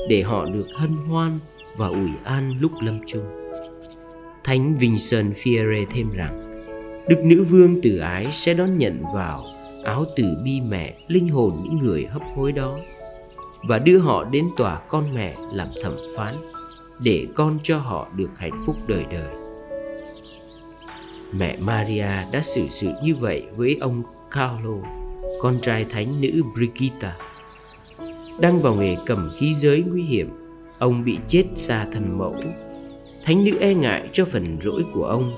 để 0.08 0.22
họ 0.22 0.44
được 0.44 0.66
hân 0.74 0.90
hoan 0.90 1.38
và 1.76 1.86
ủi 1.86 2.10
an 2.24 2.54
lúc 2.60 2.72
lâm 2.80 3.00
chung. 3.06 3.24
Thánh 4.44 4.78
Vincent 4.78 5.34
Fierre 5.34 5.86
thêm 5.90 6.10
rằng, 6.12 6.64
Đức 7.08 7.18
Nữ 7.24 7.44
Vương 7.44 7.80
từ 7.82 7.98
ái 7.98 8.26
sẽ 8.32 8.54
đón 8.54 8.78
nhận 8.78 9.02
vào 9.14 9.44
áo 9.84 10.04
tử 10.16 10.24
bi 10.44 10.60
mẹ 10.60 10.94
linh 11.08 11.28
hồn 11.28 11.52
những 11.62 11.78
người 11.78 12.06
hấp 12.06 12.22
hối 12.36 12.52
đó 12.52 12.78
và 13.62 13.78
đưa 13.78 13.98
họ 13.98 14.24
đến 14.24 14.44
tòa 14.56 14.80
con 14.88 15.04
mẹ 15.14 15.34
làm 15.52 15.68
thẩm 15.82 15.96
phán 16.16 16.34
để 17.00 17.26
con 17.34 17.58
cho 17.62 17.78
họ 17.78 18.08
được 18.16 18.30
hạnh 18.36 18.62
phúc 18.66 18.76
đời 18.88 19.04
đời. 19.10 19.34
Mẹ 21.32 21.56
Maria 21.56 22.30
đã 22.32 22.40
xử 22.42 22.62
sự 22.70 22.88
như 23.02 23.14
vậy 23.16 23.42
với 23.56 23.76
ông 23.80 24.02
Carlo, 24.30 24.74
con 25.40 25.58
trai 25.62 25.84
thánh 25.84 26.20
nữ 26.20 26.42
Brigitta. 26.54 27.16
Đang 28.40 28.62
vào 28.62 28.74
nghề 28.74 28.96
cầm 29.06 29.30
khí 29.36 29.54
giới 29.54 29.82
nguy 29.82 30.02
hiểm, 30.02 30.30
ông 30.78 31.04
bị 31.04 31.18
chết 31.28 31.44
xa 31.54 31.86
thần 31.92 32.18
mẫu. 32.18 32.36
Thánh 33.24 33.44
nữ 33.44 33.52
e 33.60 33.74
ngại 33.74 34.08
cho 34.12 34.24
phần 34.24 34.44
rỗi 34.60 34.84
của 34.94 35.04
ông, 35.04 35.32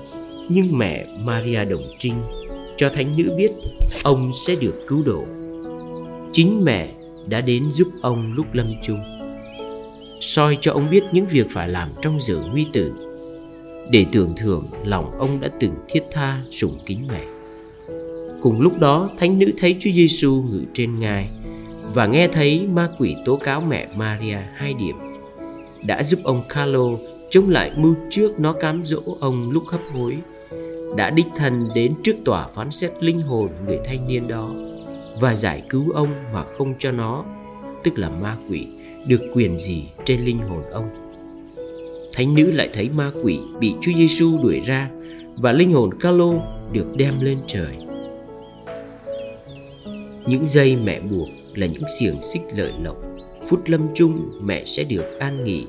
nhưng 0.49 0.77
mẹ 0.77 1.05
Maria 1.19 1.65
Đồng 1.65 1.83
Trinh 1.99 2.21
cho 2.77 2.89
thánh 2.89 3.17
nữ 3.17 3.33
biết 3.37 3.51
ông 4.03 4.31
sẽ 4.47 4.55
được 4.55 4.75
cứu 4.87 5.03
độ. 5.05 5.25
Chính 6.31 6.65
mẹ 6.65 6.93
đã 7.27 7.41
đến 7.41 7.71
giúp 7.71 7.87
ông 8.01 8.33
lúc 8.33 8.45
lâm 8.53 8.67
chung 8.83 9.10
soi 10.21 10.57
cho 10.61 10.71
ông 10.71 10.89
biết 10.89 11.03
những 11.11 11.25
việc 11.27 11.47
phải 11.49 11.69
làm 11.69 11.89
trong 12.01 12.19
giờ 12.19 12.35
nguy 12.51 12.67
tử. 12.73 12.93
Để 13.89 14.05
tưởng 14.11 14.33
thưởng, 14.37 14.67
lòng 14.85 15.11
ông 15.19 15.41
đã 15.41 15.49
từng 15.59 15.73
thiết 15.89 16.03
tha 16.11 16.41
sủng 16.51 16.77
kính 16.85 17.07
mẹ. 17.07 17.23
Cùng 18.41 18.61
lúc 18.61 18.79
đó, 18.79 19.09
thánh 19.17 19.39
nữ 19.39 19.51
thấy 19.57 19.75
Chúa 19.79 19.91
Giêsu 19.91 20.43
ngự 20.51 20.61
trên 20.73 20.99
ngai 20.99 21.29
và 21.93 22.05
nghe 22.05 22.27
thấy 22.27 22.67
ma 22.67 22.89
quỷ 22.97 23.15
tố 23.25 23.37
cáo 23.37 23.61
mẹ 23.61 23.87
Maria 23.95 24.37
hai 24.55 24.73
điểm, 24.73 24.95
đã 25.85 26.03
giúp 26.03 26.19
ông 26.23 26.43
Carlo 26.49 26.85
chống 27.29 27.49
lại 27.49 27.71
mưu 27.75 27.95
trước 28.09 28.39
nó 28.39 28.53
cám 28.53 28.85
dỗ 28.85 29.01
ông 29.19 29.51
lúc 29.51 29.63
hấp 29.67 29.81
hối, 29.93 30.17
đã 30.97 31.09
đích 31.09 31.27
thân 31.35 31.69
đến 31.75 31.93
trước 32.03 32.15
tòa 32.25 32.47
phán 32.47 32.71
xét 32.71 32.91
linh 32.99 33.21
hồn 33.21 33.49
người 33.65 33.79
thanh 33.85 34.07
niên 34.07 34.27
đó 34.27 34.51
và 35.19 35.35
giải 35.35 35.63
cứu 35.69 35.91
ông 35.91 36.13
mà 36.33 36.43
không 36.43 36.73
cho 36.79 36.91
nó, 36.91 37.25
tức 37.83 37.97
là 37.97 38.09
ma 38.09 38.37
quỷ 38.49 38.67
được 39.07 39.21
quyền 39.33 39.57
gì 39.57 39.83
trên 40.05 40.25
linh 40.25 40.37
hồn 40.37 40.63
ông 40.71 40.89
thánh 42.13 42.35
nữ 42.35 42.51
lại 42.51 42.69
thấy 42.73 42.89
ma 42.89 43.11
quỷ 43.23 43.39
bị 43.59 43.73
Chúa 43.81 43.91
Giêsu 43.97 44.39
đuổi 44.43 44.61
ra 44.65 44.89
và 45.37 45.51
linh 45.51 45.71
hồn 45.71 45.89
Carlo 45.99 46.33
được 46.71 46.87
đem 46.95 47.19
lên 47.21 47.37
trời 47.47 47.77
những 50.27 50.47
dây 50.47 50.75
mẹ 50.75 50.99
buộc 50.99 51.27
là 51.55 51.67
những 51.67 51.83
xiềng 51.99 52.23
xích 52.23 52.41
lợi 52.55 52.71
lộc, 52.83 52.97
phút 53.47 53.59
lâm 53.65 53.87
chung 53.95 54.29
mẹ 54.41 54.63
sẽ 54.65 54.83
được 54.83 55.19
an 55.19 55.43
nghỉ 55.43 55.65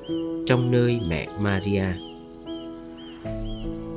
trong 0.46 0.70
nơi 0.70 1.00
mẹ 1.08 1.28
Maria 1.40 1.84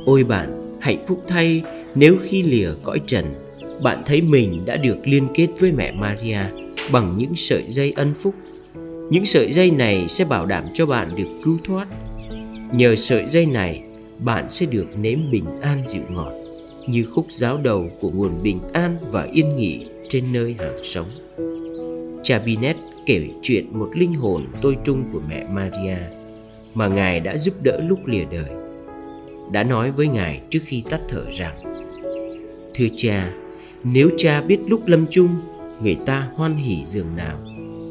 ôi 0.06 0.24
bạn, 0.24 0.78
hạnh 0.82 1.06
phúc 1.08 1.24
thay, 1.28 1.64
nếu 1.96 2.18
khi 2.22 2.44
lìa 2.44 2.70
cõi 2.84 3.02
trần, 3.08 3.26
bạn 3.84 4.04
thấy 4.06 4.22
mình 4.22 4.64
đã 4.66 4.78
được 4.78 4.98
liên 5.04 5.28
kết 5.34 5.48
với 5.60 5.72
mẹ 5.72 5.92
Maria 5.92 6.40
bằng 6.92 7.16
những 7.18 7.36
sợi 7.36 7.64
dây 7.68 7.94
ân 7.96 8.14
phúc. 8.14 8.36
Những 9.10 9.26
sợi 9.26 9.52
dây 9.52 9.72
này 9.72 10.06
sẽ 10.08 10.26
bảo 10.26 10.46
đảm 10.46 10.66
cho 10.74 10.86
bạn 10.86 11.16
được 11.16 11.28
cứu 11.44 11.58
thoát. 11.64 11.88
Nhờ 12.72 12.96
sợi 12.96 13.28
dây 13.28 13.46
này, 13.46 13.84
bạn 14.20 14.50
sẽ 14.50 14.66
được 14.66 14.88
nếm 14.98 15.20
bình 15.32 15.46
an 15.62 15.82
dịu 15.86 16.04
ngọt 16.10 16.34
như 16.88 17.06
khúc 17.06 17.26
giáo 17.30 17.58
đầu 17.58 17.90
của 18.00 18.10
nguồn 18.10 18.44
bình 18.44 18.60
an 18.74 18.98
và 19.12 19.28
yên 19.32 19.56
nghỉ 19.56 19.86
trên 20.10 20.24
nơi 20.34 20.56
hàng 20.60 20.80
sống. 20.84 21.10
Cha 22.24 22.40
Binet 22.40 22.76
kể 23.06 23.28
chuyện 23.42 23.66
một 23.72 23.90
linh 23.94 24.14
hồn 24.14 24.46
tôi 24.62 24.78
trung 24.84 25.04
của 25.14 25.22
mẹ 25.30 25.48
Maria 25.50 25.98
mà 26.74 26.88
Ngài 26.88 27.20
đã 27.20 27.38
giúp 27.38 27.54
đỡ 27.64 27.80
lúc 27.88 28.00
lìa 28.06 28.26
đời. 28.32 28.50
Đã 29.52 29.64
nói 29.64 29.92
với 29.92 30.08
Ngài 30.08 30.42
trước 30.50 30.60
khi 30.66 30.84
tắt 30.90 31.02
thở 31.10 31.26
rằng 31.32 31.58
Thưa 32.74 32.88
cha, 32.98 33.34
nếu 33.84 34.10
cha 34.18 34.42
biết 34.42 34.60
lúc 34.68 34.88
lâm 34.88 35.06
chung 35.10 35.30
Người 35.82 35.98
ta 36.06 36.30
hoan 36.36 36.56
hỉ 36.56 36.86
giường 36.86 37.16
nào 37.16 37.38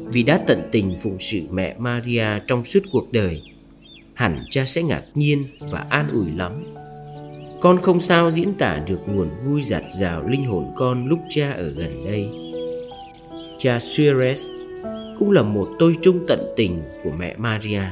vì 0.05 0.23
đã 0.23 0.37
tận 0.47 0.61
tình 0.71 0.95
phụng 1.01 1.17
sự 1.19 1.41
mẹ 1.51 1.75
Maria 1.79 2.27
trong 2.47 2.65
suốt 2.65 2.79
cuộc 2.91 3.11
đời. 3.11 3.41
Hẳn 4.13 4.45
cha 4.49 4.65
sẽ 4.65 4.83
ngạc 4.83 5.03
nhiên 5.15 5.45
và 5.71 5.85
an 5.89 6.09
ủi 6.13 6.31
lắm. 6.37 6.51
Con 7.61 7.81
không 7.81 7.99
sao 7.99 8.31
diễn 8.31 8.53
tả 8.53 8.79
được 8.87 8.99
nguồn 9.07 9.29
vui 9.45 9.61
giạt 9.61 9.83
rào 9.99 10.27
linh 10.27 10.45
hồn 10.45 10.65
con 10.75 11.07
lúc 11.07 11.19
cha 11.29 11.51
ở 11.51 11.69
gần 11.69 12.05
đây. 12.05 12.29
Cha 13.57 13.77
Suarez 13.77 14.49
cũng 15.17 15.31
là 15.31 15.43
một 15.43 15.69
tôi 15.79 15.95
trung 16.01 16.25
tận 16.27 16.39
tình 16.55 16.81
của 17.03 17.11
mẹ 17.11 17.35
Maria. 17.37 17.83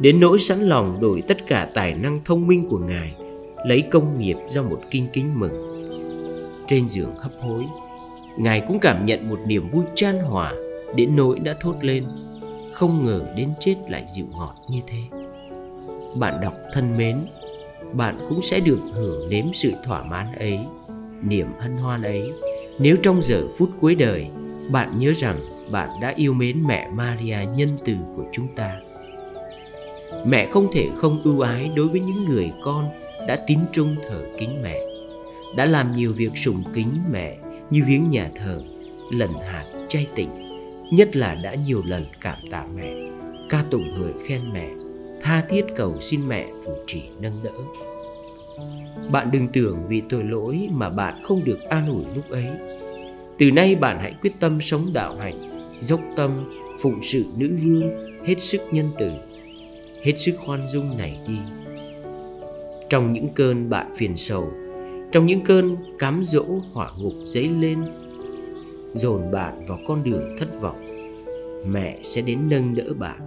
Đến 0.00 0.20
nỗi 0.20 0.38
sẵn 0.38 0.60
lòng 0.60 1.00
đổi 1.00 1.22
tất 1.28 1.46
cả 1.46 1.68
tài 1.74 1.94
năng 1.94 2.20
thông 2.24 2.46
minh 2.46 2.66
của 2.68 2.78
Ngài, 2.78 3.14
Lấy 3.64 3.82
công 3.82 4.18
nghiệp 4.18 4.36
ra 4.46 4.62
một 4.62 4.80
kinh 4.90 5.06
kính 5.12 5.40
mừng. 5.40 5.52
Trên 6.68 6.88
giường 6.88 7.14
hấp 7.18 7.32
hối, 7.40 7.64
ngài 8.36 8.62
cũng 8.68 8.78
cảm 8.80 9.06
nhận 9.06 9.28
một 9.28 9.38
niềm 9.46 9.70
vui 9.70 9.84
chan 9.94 10.18
hòa 10.18 10.54
đến 10.96 11.16
nỗi 11.16 11.38
đã 11.38 11.54
thốt 11.60 11.74
lên 11.80 12.04
không 12.72 13.06
ngờ 13.06 13.26
đến 13.36 13.50
chết 13.60 13.76
lại 13.88 14.04
dịu 14.14 14.26
ngọt 14.30 14.54
như 14.68 14.80
thế. 14.86 14.98
Bạn 16.16 16.40
đọc 16.42 16.54
thân 16.72 16.96
mến 16.96 17.26
bạn 17.92 18.18
cũng 18.28 18.42
sẽ 18.42 18.60
được 18.60 18.80
hưởng 18.92 19.28
nếm 19.28 19.52
sự 19.52 19.72
thỏa 19.84 20.02
mãn 20.02 20.26
ấy 20.38 20.58
niềm 21.22 21.46
hân 21.58 21.76
hoan 21.76 22.02
ấy. 22.02 22.32
Nếu 22.78 22.96
trong 23.02 23.22
giờ 23.22 23.42
phút 23.58 23.70
cuối 23.80 23.94
đời 23.94 24.26
bạn 24.70 24.98
nhớ 24.98 25.12
rằng 25.16 25.36
bạn 25.70 25.90
đã 26.00 26.12
yêu 26.16 26.34
mến 26.34 26.62
mẹ 26.66 26.88
maria 26.92 27.38
nhân 27.56 27.68
từ 27.84 27.94
của 28.16 28.24
chúng 28.32 28.48
ta. 28.56 28.76
Mẹ 30.26 30.46
không 30.46 30.68
thể 30.72 30.88
không 30.96 31.22
ưu 31.24 31.40
ái 31.40 31.70
đối 31.76 31.88
với 31.88 32.00
những 32.00 32.24
người 32.24 32.52
con 32.62 32.88
đã 33.28 33.36
tín 33.46 33.58
trung 33.72 33.96
thờ 34.08 34.24
kính 34.38 34.62
mẹ 34.62 34.80
đã 35.56 35.64
làm 35.64 35.96
nhiều 35.96 36.12
việc 36.12 36.38
sùng 36.38 36.62
kính 36.74 37.02
mẹ 37.12 37.36
như 37.70 37.82
viếng 37.86 38.08
nhà 38.08 38.30
thờ, 38.36 38.62
lần 39.12 39.30
hạt 39.32 39.64
chay 39.88 40.06
tịnh, 40.14 40.47
nhất 40.90 41.16
là 41.16 41.34
đã 41.34 41.54
nhiều 41.54 41.82
lần 41.86 42.04
cảm 42.20 42.38
tạ 42.50 42.66
mẹ, 42.76 42.94
ca 43.48 43.64
tụng 43.70 43.90
người 43.90 44.12
khen 44.26 44.40
mẹ, 44.52 44.68
tha 45.20 45.40
thiết 45.48 45.64
cầu 45.76 45.96
xin 46.00 46.28
mẹ 46.28 46.46
phù 46.64 46.72
trì 46.86 47.02
nâng 47.20 47.42
đỡ. 47.44 47.50
Bạn 49.10 49.30
đừng 49.30 49.48
tưởng 49.48 49.78
vì 49.88 50.02
tội 50.10 50.24
lỗi 50.24 50.68
mà 50.70 50.90
bạn 50.90 51.22
không 51.22 51.44
được 51.44 51.60
an 51.60 51.88
ủi 51.88 52.04
lúc 52.14 52.30
ấy. 52.30 52.46
Từ 53.38 53.50
nay 53.50 53.74
bạn 53.74 53.98
hãy 54.00 54.14
quyết 54.22 54.32
tâm 54.40 54.60
sống 54.60 54.90
đạo 54.92 55.16
hạnh, 55.16 55.68
dốc 55.80 56.00
tâm, 56.16 56.50
phụng 56.78 56.98
sự 57.02 57.24
nữ 57.36 57.56
vương, 57.64 57.90
hết 58.24 58.40
sức 58.40 58.60
nhân 58.70 58.90
từ, 58.98 59.10
hết 60.02 60.18
sức 60.18 60.34
khoan 60.38 60.68
dung 60.68 60.96
này 60.96 61.18
đi. 61.28 61.38
Trong 62.90 63.12
những 63.12 63.28
cơn 63.34 63.70
bạn 63.70 63.92
phiền 63.96 64.16
sầu, 64.16 64.50
trong 65.12 65.26
những 65.26 65.40
cơn 65.40 65.76
cám 65.98 66.22
dỗ 66.22 66.44
hỏa 66.72 66.90
ngục 66.98 67.14
dấy 67.24 67.48
lên 67.48 67.84
dồn 68.94 69.30
bạn 69.30 69.64
vào 69.66 69.78
con 69.86 70.04
đường 70.04 70.36
thất 70.38 70.60
vọng. 70.60 70.84
Mẹ 71.66 71.98
sẽ 72.02 72.22
đến 72.22 72.38
nâng 72.48 72.74
đỡ 72.74 72.84
bạn. 72.98 73.20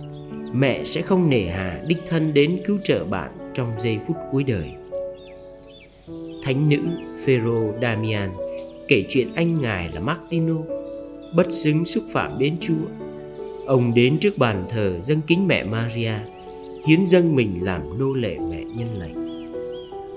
Mẹ 0.53 0.83
sẽ 0.85 1.01
không 1.01 1.29
nề 1.29 1.45
hà 1.45 1.81
đích 1.87 1.97
thân 2.07 2.33
đến 2.33 2.59
cứu 2.65 2.77
trợ 2.83 3.05
bạn 3.05 3.51
trong 3.53 3.71
giây 3.79 3.99
phút 4.07 4.17
cuối 4.31 4.43
đời. 4.43 4.69
Thánh 6.43 6.69
nữ 6.69 6.79
phêrô 7.25 7.73
damian 7.81 8.29
kể 8.87 9.05
chuyện 9.09 9.27
anh 9.35 9.61
ngài 9.61 9.89
là 9.93 9.99
martino, 9.99 10.55
bất 11.35 11.51
xứng 11.51 11.85
xúc 11.85 12.03
phạm 12.11 12.39
đến 12.39 12.57
chúa. 12.59 12.85
Ông 13.65 13.93
đến 13.93 14.17
trước 14.19 14.37
bàn 14.37 14.65
thờ 14.69 15.01
dâng 15.01 15.21
kính 15.27 15.47
mẹ 15.47 15.63
maria, 15.63 16.13
hiến 16.87 17.05
dâng 17.05 17.35
mình 17.35 17.57
làm 17.61 17.99
nô 17.99 18.13
lệ 18.13 18.37
mẹ 18.49 18.63
nhân 18.75 18.87
lành. 18.99 19.21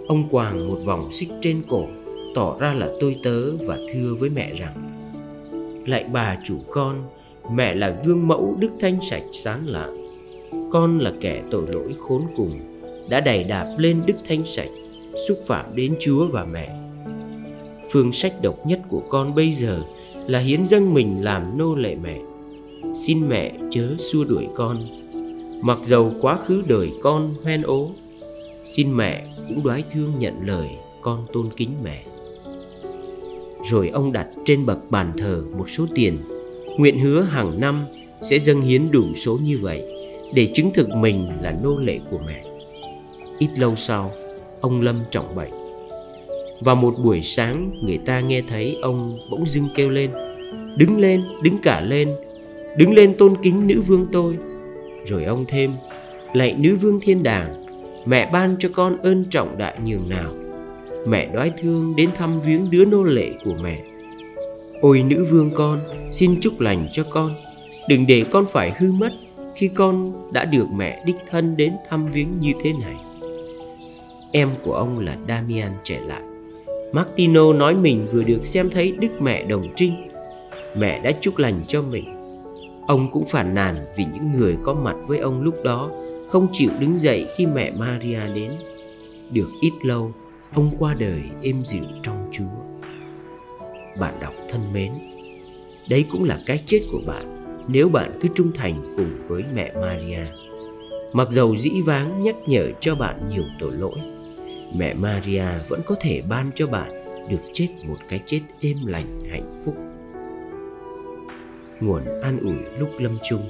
Ông 0.08 0.28
quàng 0.28 0.68
một 0.68 0.78
vòng 0.84 1.12
xích 1.12 1.28
trên 1.40 1.62
cổ, 1.68 1.86
Tỏ 2.34 2.56
ra 2.58 2.72
là 2.72 2.88
tôi 3.00 3.16
tớ 3.22 3.56
và 3.56 3.78
thưa 3.92 4.14
với 4.14 4.30
mẹ 4.30 4.54
rằng 4.54 4.93
lại 5.86 6.04
bà 6.12 6.36
chủ 6.44 6.56
con. 6.70 6.96
Mẹ 7.52 7.74
là 7.74 8.00
gương 8.04 8.28
mẫu 8.28 8.56
đức 8.58 8.70
thanh 8.80 9.00
sạch 9.00 9.22
sáng 9.32 9.68
lạ. 9.68 9.88
Con 10.72 10.98
là 10.98 11.12
kẻ 11.20 11.42
tội 11.50 11.66
lỗi 11.72 11.94
khốn 11.98 12.22
cùng, 12.36 12.60
Đã 13.08 13.20
đày 13.20 13.44
đạp 13.44 13.74
lên 13.78 14.02
đức 14.06 14.16
thanh 14.28 14.46
sạch, 14.46 14.70
Xúc 15.28 15.38
phạm 15.46 15.64
đến 15.74 15.94
Chúa 16.00 16.26
và 16.26 16.44
mẹ. 16.44 16.68
Phương 17.90 18.12
sách 18.12 18.42
độc 18.42 18.66
nhất 18.66 18.80
của 18.88 19.02
con 19.08 19.34
bây 19.34 19.52
giờ 19.52 19.82
Là 20.26 20.38
hiến 20.38 20.66
dâng 20.66 20.94
mình 20.94 21.24
làm 21.24 21.58
nô 21.58 21.74
lệ 21.74 21.94
mẹ. 21.94 22.18
Xin 22.94 23.28
mẹ 23.28 23.52
chớ 23.70 23.94
xua 23.98 24.24
đuổi 24.24 24.48
con. 24.54 24.76
Mặc 25.62 25.78
dầu 25.82 26.12
quá 26.20 26.36
khứ 26.36 26.62
đời 26.66 26.90
con 27.02 27.34
hoen 27.42 27.62
ố, 27.62 27.90
Xin 28.64 28.96
mẹ 28.96 29.24
cũng 29.48 29.62
đoái 29.64 29.84
thương 29.92 30.12
nhận 30.18 30.34
lời 30.46 30.68
con 31.02 31.26
tôn 31.32 31.50
kính 31.56 31.70
mẹ 31.84 32.04
rồi 33.64 33.88
ông 33.88 34.12
đặt 34.12 34.26
trên 34.44 34.66
bậc 34.66 34.78
bàn 34.90 35.12
thờ 35.18 35.44
một 35.58 35.70
số 35.70 35.86
tiền. 35.94 36.18
Nguyện 36.78 36.98
hứa 36.98 37.20
hàng 37.22 37.60
năm 37.60 37.86
sẽ 38.22 38.38
dâng 38.38 38.60
hiến 38.60 38.90
đủ 38.90 39.14
số 39.14 39.38
như 39.42 39.58
vậy 39.58 39.82
để 40.34 40.48
chứng 40.54 40.70
thực 40.74 40.88
mình 40.88 41.28
là 41.40 41.52
nô 41.62 41.78
lệ 41.78 41.98
của 42.10 42.18
mẹ. 42.26 42.44
Ít 43.38 43.48
lâu 43.56 43.74
sau, 43.74 44.10
ông 44.60 44.80
lâm 44.80 45.00
trọng 45.10 45.34
bệnh. 45.34 45.50
Vào 46.60 46.76
một 46.76 46.94
buổi 46.98 47.22
sáng, 47.22 47.80
người 47.84 47.98
ta 47.98 48.20
nghe 48.20 48.42
thấy 48.48 48.78
ông 48.82 49.18
bỗng 49.30 49.46
dưng 49.46 49.68
kêu 49.74 49.90
lên, 49.90 50.10
đứng 50.76 51.00
lên, 51.00 51.22
đứng 51.42 51.58
cả 51.62 51.80
lên, 51.80 52.08
đứng 52.76 52.94
lên 52.94 53.14
tôn 53.14 53.34
kính 53.42 53.66
nữ 53.66 53.80
vương 53.80 54.06
tôi. 54.12 54.36
Rồi 55.06 55.24
ông 55.24 55.44
thêm, 55.48 55.72
lạy 56.34 56.54
nữ 56.58 56.76
vương 56.76 57.00
thiên 57.02 57.22
đàng, 57.22 57.64
Mẹ 58.06 58.30
ban 58.32 58.56
cho 58.58 58.68
con 58.74 58.96
ơn 58.96 59.24
trọng 59.30 59.58
đại 59.58 59.78
nhường 59.84 60.08
nào. 60.08 60.30
Mẹ 61.06 61.26
đoái 61.26 61.50
thương 61.50 61.96
đến 61.96 62.10
thăm 62.14 62.40
viếng 62.40 62.70
đứa 62.70 62.84
nô 62.84 63.02
lệ 63.02 63.30
của 63.44 63.54
mẹ 63.62 63.80
Ôi 64.80 65.02
nữ 65.02 65.24
vương 65.30 65.50
con 65.54 65.80
Xin 66.12 66.40
chúc 66.40 66.60
lành 66.60 66.88
cho 66.92 67.04
con 67.10 67.34
Đừng 67.88 68.06
để 68.06 68.24
con 68.30 68.44
phải 68.46 68.72
hư 68.78 68.92
mất 68.92 69.12
Khi 69.54 69.68
con 69.68 70.12
đã 70.32 70.44
được 70.44 70.66
mẹ 70.74 71.02
đích 71.06 71.16
thân 71.26 71.56
đến 71.56 71.72
thăm 71.88 72.06
viếng 72.06 72.38
như 72.40 72.52
thế 72.60 72.72
này 72.72 72.96
Em 74.32 74.50
của 74.62 74.74
ông 74.74 74.98
là 74.98 75.16
Damian 75.28 75.72
trẻ 75.84 76.00
lại 76.06 76.22
Martino 76.94 77.52
nói 77.52 77.74
mình 77.74 78.06
vừa 78.12 78.22
được 78.22 78.46
xem 78.46 78.70
thấy 78.70 78.92
Đức 78.92 79.08
Mẹ 79.20 79.44
Đồng 79.44 79.68
Trinh. 79.76 79.94
Mẹ 80.76 81.00
đã 81.00 81.10
chúc 81.20 81.38
lành 81.38 81.60
cho 81.68 81.82
mình. 81.82 82.04
Ông 82.86 83.10
cũng 83.10 83.26
phản 83.26 83.54
nàn 83.54 83.86
vì 83.96 84.04
những 84.04 84.38
người 84.38 84.56
có 84.62 84.74
mặt 84.74 84.96
với 85.06 85.18
ông 85.18 85.42
lúc 85.42 85.64
đó 85.64 85.90
không 86.28 86.48
chịu 86.52 86.70
đứng 86.80 86.96
dậy 86.96 87.26
khi 87.36 87.46
mẹ 87.46 87.70
Maria 87.70 88.20
đến. 88.34 88.52
Được 89.32 89.48
ít 89.60 89.72
lâu, 89.82 90.12
ông 90.54 90.70
qua 90.78 90.96
đời 90.98 91.22
êm 91.42 91.64
dịu 91.64 91.84
trong 92.02 92.28
Chúa. 92.32 92.84
Bạn 94.00 94.14
đọc 94.20 94.34
thân 94.48 94.72
mến, 94.72 94.92
đấy 95.88 96.04
cũng 96.10 96.24
là 96.24 96.40
cái 96.46 96.58
chết 96.66 96.80
của 96.92 97.00
bạn 97.06 97.34
nếu 97.68 97.88
bạn 97.88 98.18
cứ 98.20 98.28
trung 98.34 98.52
thành 98.54 98.94
cùng 98.96 99.10
với 99.28 99.44
mẹ 99.54 99.72
Maria. 99.80 100.20
Mặc 101.12 101.30
dầu 101.30 101.56
dĩ 101.56 101.70
váng 101.86 102.22
nhắc 102.22 102.36
nhở 102.46 102.72
cho 102.80 102.94
bạn 102.94 103.20
nhiều 103.30 103.44
tội 103.60 103.72
lỗi, 103.72 103.98
mẹ 104.74 104.94
Maria 104.94 105.46
vẫn 105.68 105.80
có 105.86 105.94
thể 106.00 106.22
ban 106.28 106.50
cho 106.54 106.66
bạn 106.66 106.90
được 107.30 107.42
chết 107.52 107.68
một 107.84 107.98
cái 108.08 108.20
chết 108.26 108.40
êm 108.60 108.86
lành 108.86 109.06
hạnh 109.30 109.52
phúc. 109.64 109.74
Nguồn 111.80 112.02
an 112.22 112.38
ủi 112.40 112.78
lúc 112.78 112.88
lâm 112.98 113.12
chung 113.22 113.40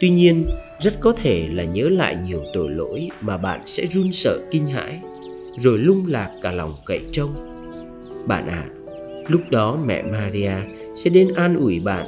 Tuy 0.00 0.10
nhiên, 0.10 0.46
rất 0.80 1.00
có 1.00 1.12
thể 1.12 1.48
là 1.52 1.64
nhớ 1.64 1.88
lại 1.88 2.16
nhiều 2.24 2.42
tội 2.54 2.70
lỗi 2.70 3.08
mà 3.20 3.36
bạn 3.36 3.60
sẽ 3.66 3.86
run 3.86 4.12
sợ 4.12 4.38
kinh 4.50 4.66
hãi, 4.66 5.00
rồi 5.56 5.78
lung 5.78 6.04
lạc 6.08 6.30
cả 6.42 6.52
lòng 6.52 6.72
cậy 6.86 7.00
trông. 7.12 7.30
Bạn 8.26 8.48
ạ, 8.48 8.64
à, 8.66 8.70
lúc 9.28 9.40
đó 9.50 9.78
mẹ 9.84 10.02
Maria 10.02 10.52
sẽ 10.96 11.10
đến 11.10 11.28
an 11.34 11.56
ủi 11.56 11.80
bạn 11.80 12.06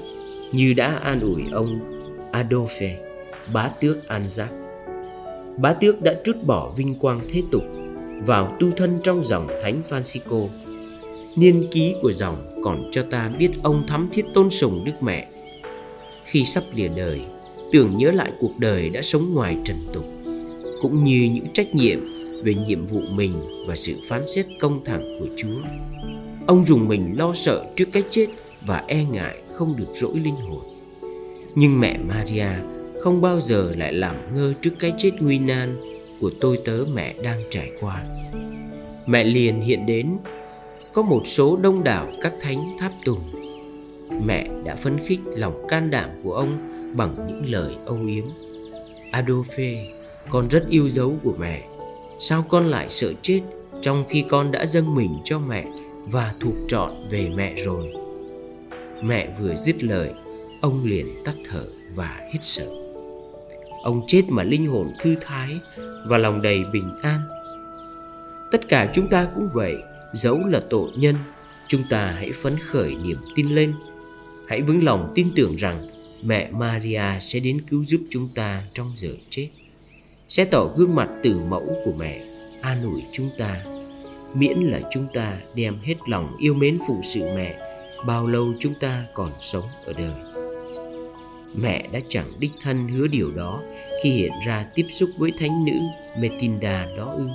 như 0.53 0.73
đã 0.73 0.99
an 1.03 1.21
ủi 1.21 1.43
ông 1.53 1.79
Adolphe, 2.33 2.99
bá 3.55 3.71
tước 3.81 3.99
Anzac. 4.09 4.47
Bá 5.57 5.73
tước 5.73 6.03
đã 6.03 6.15
trút 6.25 6.37
bỏ 6.43 6.73
vinh 6.77 6.95
quang 6.95 7.21
thế 7.31 7.43
tục 7.53 7.63
vào 8.27 8.57
tu 8.61 8.71
thân 8.77 9.01
trong 9.03 9.25
dòng 9.25 9.49
Thánh 9.63 9.83
Francisco. 9.89 10.49
Niên 11.37 11.69
ký 11.71 11.95
của 12.03 12.13
dòng 12.13 12.37
còn 12.65 12.91
cho 12.93 13.03
ta 13.11 13.29
biết 13.39 13.51
ông 13.63 13.87
thắm 13.87 14.09
thiết 14.13 14.25
tôn 14.35 14.51
sùng 14.51 14.85
Đức 14.85 14.93
Mẹ. 15.01 15.29
Khi 16.25 16.45
sắp 16.45 16.63
lìa 16.75 16.89
đời, 16.89 17.21
tưởng 17.73 17.97
nhớ 17.97 18.13
lại 18.13 18.33
cuộc 18.41 18.59
đời 18.59 18.91
đã 18.91 19.03
sống 19.03 19.35
ngoài 19.35 19.57
trần 19.65 19.77
tục, 19.93 20.05
cũng 20.83 21.05
như 21.05 21.31
những 21.33 21.53
trách 21.53 21.75
nhiệm 21.75 21.99
về 22.45 22.55
nhiệm 22.55 22.87
vụ 22.87 23.01
mình 23.11 23.33
và 23.67 23.77
sự 23.77 23.95
phán 24.09 24.27
xét 24.27 24.47
công 24.61 24.85
thẳng 24.85 25.19
của 25.21 25.27
Chúa. 25.37 25.61
Ông 26.47 26.65
dùng 26.65 26.89
mình 26.89 27.15
lo 27.19 27.33
sợ 27.35 27.65
trước 27.77 27.89
cái 27.93 28.03
chết 28.11 28.27
và 28.67 28.85
e 28.87 29.05
ngại 29.05 29.43
không 29.55 29.77
được 29.77 29.89
rỗi 29.95 30.19
linh 30.19 30.37
hồn. 30.37 30.63
Nhưng 31.55 31.81
mẹ 31.81 31.99
Maria 31.99 32.49
không 33.01 33.21
bao 33.21 33.41
giờ 33.41 33.75
lại 33.77 33.93
làm 33.93 34.35
ngơ 34.35 34.55
trước 34.61 34.71
cái 34.79 34.93
chết 34.99 35.11
nguy 35.21 35.39
nan 35.39 35.77
của 36.21 36.31
tôi 36.41 36.59
tớ 36.65 36.85
mẹ 36.93 37.15
đang 37.23 37.43
trải 37.51 37.71
qua. 37.81 38.05
Mẹ 39.07 39.25
liền 39.25 39.61
hiện 39.61 39.87
đến 39.87 40.17
có 40.93 41.03
một 41.03 41.23
số 41.25 41.57
đông 41.57 41.85
đảo 41.85 42.09
các 42.23 42.33
thánh 42.41 42.77
tháp 42.79 42.93
tùng. 43.05 43.19
Mẹ 44.27 44.49
đã 44.65 44.77
phấn 44.77 44.99
khích 45.05 45.21
lòng 45.25 45.67
can 45.69 45.91
đảm 45.91 46.11
của 46.23 46.35
ông 46.35 46.59
bằng 46.97 47.27
những 47.29 47.51
lời 47.51 47.75
âu 47.87 47.99
yếm. 48.07 48.25
Adolphe, 49.11 49.87
con 50.31 50.49
rất 50.49 50.69
yêu 50.69 50.89
dấu 50.89 51.15
của 51.23 51.35
mẹ. 51.39 51.63
Sao 52.19 52.47
con 52.49 52.67
lại 52.67 52.87
sợ 52.91 53.13
chết 53.23 53.41
trong 53.81 54.05
khi 54.09 54.25
con 54.29 54.51
đã 54.51 54.67
dâng 54.67 54.95
mình 54.95 55.19
cho 55.25 55.39
mẹ 55.39 55.67
và 56.07 56.35
thuộc 56.41 56.55
trọn 56.69 57.09
về 57.11 57.29
mẹ 57.29 57.55
rồi? 57.57 57.93
Mẹ 59.03 59.35
vừa 59.41 59.55
dứt 59.55 59.85
lời, 59.85 60.11
ông 60.61 60.85
liền 60.85 61.07
tắt 61.25 61.35
thở 61.51 61.65
và 61.95 62.21
hít 62.33 62.45
sợ. 62.45 62.67
Ông 63.83 64.03
chết 64.07 64.23
mà 64.29 64.43
linh 64.43 64.67
hồn 64.67 64.89
thư 65.01 65.15
thái 65.21 65.59
và 66.07 66.19
lòng 66.19 66.43
đầy 66.43 66.65
bình 66.73 66.89
an. 67.03 67.21
Tất 68.51 68.69
cả 68.69 68.91
chúng 68.95 69.09
ta 69.09 69.29
cũng 69.35 69.49
vậy, 69.53 69.77
dẫu 70.13 70.39
là 70.47 70.61
tội 70.71 70.91
nhân, 70.97 71.17
chúng 71.69 71.83
ta 71.91 72.07
hãy 72.07 72.33
phấn 72.33 72.59
khởi 72.59 72.95
niềm 72.95 73.19
tin 73.35 73.47
lên. 73.49 73.75
Hãy 74.49 74.63
vững 74.63 74.85
lòng 74.85 75.13
tin 75.15 75.29
tưởng 75.37 75.57
rằng 75.57 75.89
mẹ 76.23 76.51
Maria 76.51 77.03
sẽ 77.21 77.41
đến 77.41 77.61
cứu 77.61 77.85
giúp 77.85 78.01
chúng 78.11 78.29
ta 78.35 78.63
trong 78.75 78.93
giờ 78.97 79.11
chết. 79.31 79.49
Sẽ 80.29 80.45
tỏ 80.45 80.67
gương 80.77 80.95
mặt 80.95 81.09
tử 81.23 81.41
mẫu 81.49 81.67
của 81.85 81.93
mẹ, 81.99 82.21
an 82.61 82.83
ủi 82.83 83.03
chúng 83.13 83.31
ta, 83.39 83.65
miễn 84.35 84.59
là 84.59 84.81
chúng 84.91 85.07
ta 85.15 85.39
đem 85.55 85.79
hết 85.83 85.95
lòng 86.07 86.37
yêu 86.39 86.55
mến 86.55 86.79
phụ 86.89 87.01
sự 87.03 87.21
mẹ 87.37 87.59
bao 88.07 88.27
lâu 88.27 88.53
chúng 88.59 88.75
ta 88.81 89.05
còn 89.15 89.33
sống 89.41 89.65
ở 89.87 89.93
đời. 89.93 90.13
Mẹ 91.55 91.89
đã 91.93 92.01
chẳng 92.09 92.31
đích 92.39 92.51
thân 92.63 92.89
hứa 92.89 93.07
điều 93.07 93.33
đó 93.33 93.63
khi 94.03 94.11
hiện 94.11 94.33
ra 94.47 94.67
tiếp 94.75 94.87
xúc 94.89 95.11
với 95.19 95.33
thánh 95.39 95.65
nữ 95.65 95.73
Metinda 96.19 96.87
đó 96.97 97.15
ư. 97.17 97.27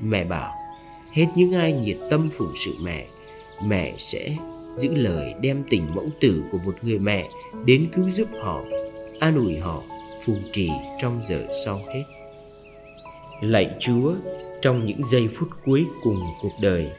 Mẹ 0.00 0.24
bảo, 0.24 0.54
hết 1.12 1.26
những 1.34 1.52
ai 1.52 1.72
nhiệt 1.72 1.96
tâm 2.10 2.30
phụng 2.32 2.52
sự 2.54 2.74
mẹ, 2.80 3.06
mẹ 3.66 3.94
sẽ 3.98 4.36
giữ 4.76 4.94
lời 4.94 5.34
đem 5.40 5.64
tình 5.70 5.94
mẫu 5.94 6.08
tử 6.20 6.44
của 6.52 6.58
một 6.64 6.74
người 6.82 6.98
mẹ 6.98 7.28
đến 7.64 7.88
cứu 7.92 8.08
giúp 8.10 8.28
họ, 8.42 8.62
an 9.20 9.36
ủi 9.36 9.56
họ, 9.56 9.82
phù 10.24 10.36
trì 10.52 10.68
trong 10.98 11.20
giờ 11.22 11.46
sau 11.64 11.80
hết. 11.94 12.04
Lạy 13.42 13.70
Chúa, 13.80 14.14
trong 14.62 14.86
những 14.86 15.04
giây 15.04 15.28
phút 15.28 15.48
cuối 15.64 15.86
cùng 16.02 16.20
cuộc 16.42 16.52
đời, 16.60 16.90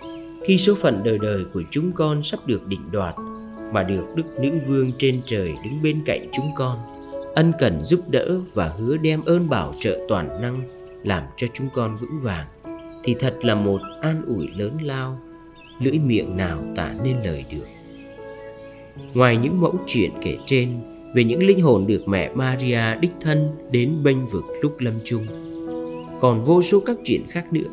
khi 0.46 0.58
số 0.58 0.76
phận 0.76 1.02
đời 1.04 1.18
đời 1.18 1.46
của 1.54 1.64
chúng 1.72 1.92
con 1.92 2.24
sắp 2.24 2.40
được 2.46 2.68
định 2.68 2.92
đoạt, 2.92 3.16
mà 3.74 3.84
được 3.84 4.06
Đức 4.16 4.24
Nữ 4.42 4.52
Vương 4.68 4.92
trên 4.98 5.22
trời 5.26 5.54
đứng 5.64 5.82
bên 5.82 6.02
cạnh 6.06 6.28
chúng 6.32 6.50
con, 6.56 6.80
ân 7.36 7.52
cần 7.60 7.84
giúp 7.84 8.10
đỡ 8.10 8.40
và 8.54 8.68
hứa 8.68 8.98
đem 8.98 9.26
ơn 9.26 9.50
bảo 9.50 9.74
trợ 9.80 10.00
toàn 10.08 10.42
năng 10.42 10.68
làm 11.04 11.24
cho 11.38 11.48
chúng 11.54 11.68
con 11.74 11.98
vững 11.98 12.20
vàng, 12.22 12.48
thì 13.04 13.16
thật 13.20 13.36
là 13.42 13.56
một 13.56 13.82
an 14.02 14.22
ủi 14.28 14.48
lớn 14.48 14.78
lao, 14.82 15.20
lưỡi 15.80 16.00
miệng 16.00 16.38
nào 16.38 16.64
tả 16.76 16.94
nên 17.04 17.18
lời 17.24 17.46
được. 17.52 17.66
Ngoài 19.14 19.38
những 19.38 19.62
mẫu 19.62 19.76
chuyện 19.88 20.12
kể 20.22 20.38
trên 20.46 20.80
về 21.14 21.24
những 21.24 21.44
linh 21.44 21.62
hồn 21.62 21.88
được 21.88 22.08
mẹ 22.08 22.32
Maria 22.34 22.96
đích 23.02 23.12
thân 23.22 23.50
đến 23.72 23.96
bênh 24.04 24.26
vực 24.26 24.44
lúc 24.62 24.80
lâm 24.80 24.94
chung, 25.04 25.26
còn 26.20 26.44
vô 26.44 26.62
số 26.62 26.80
các 26.80 26.98
chuyện 27.04 27.22
khác 27.30 27.54
nữa, 27.54 27.70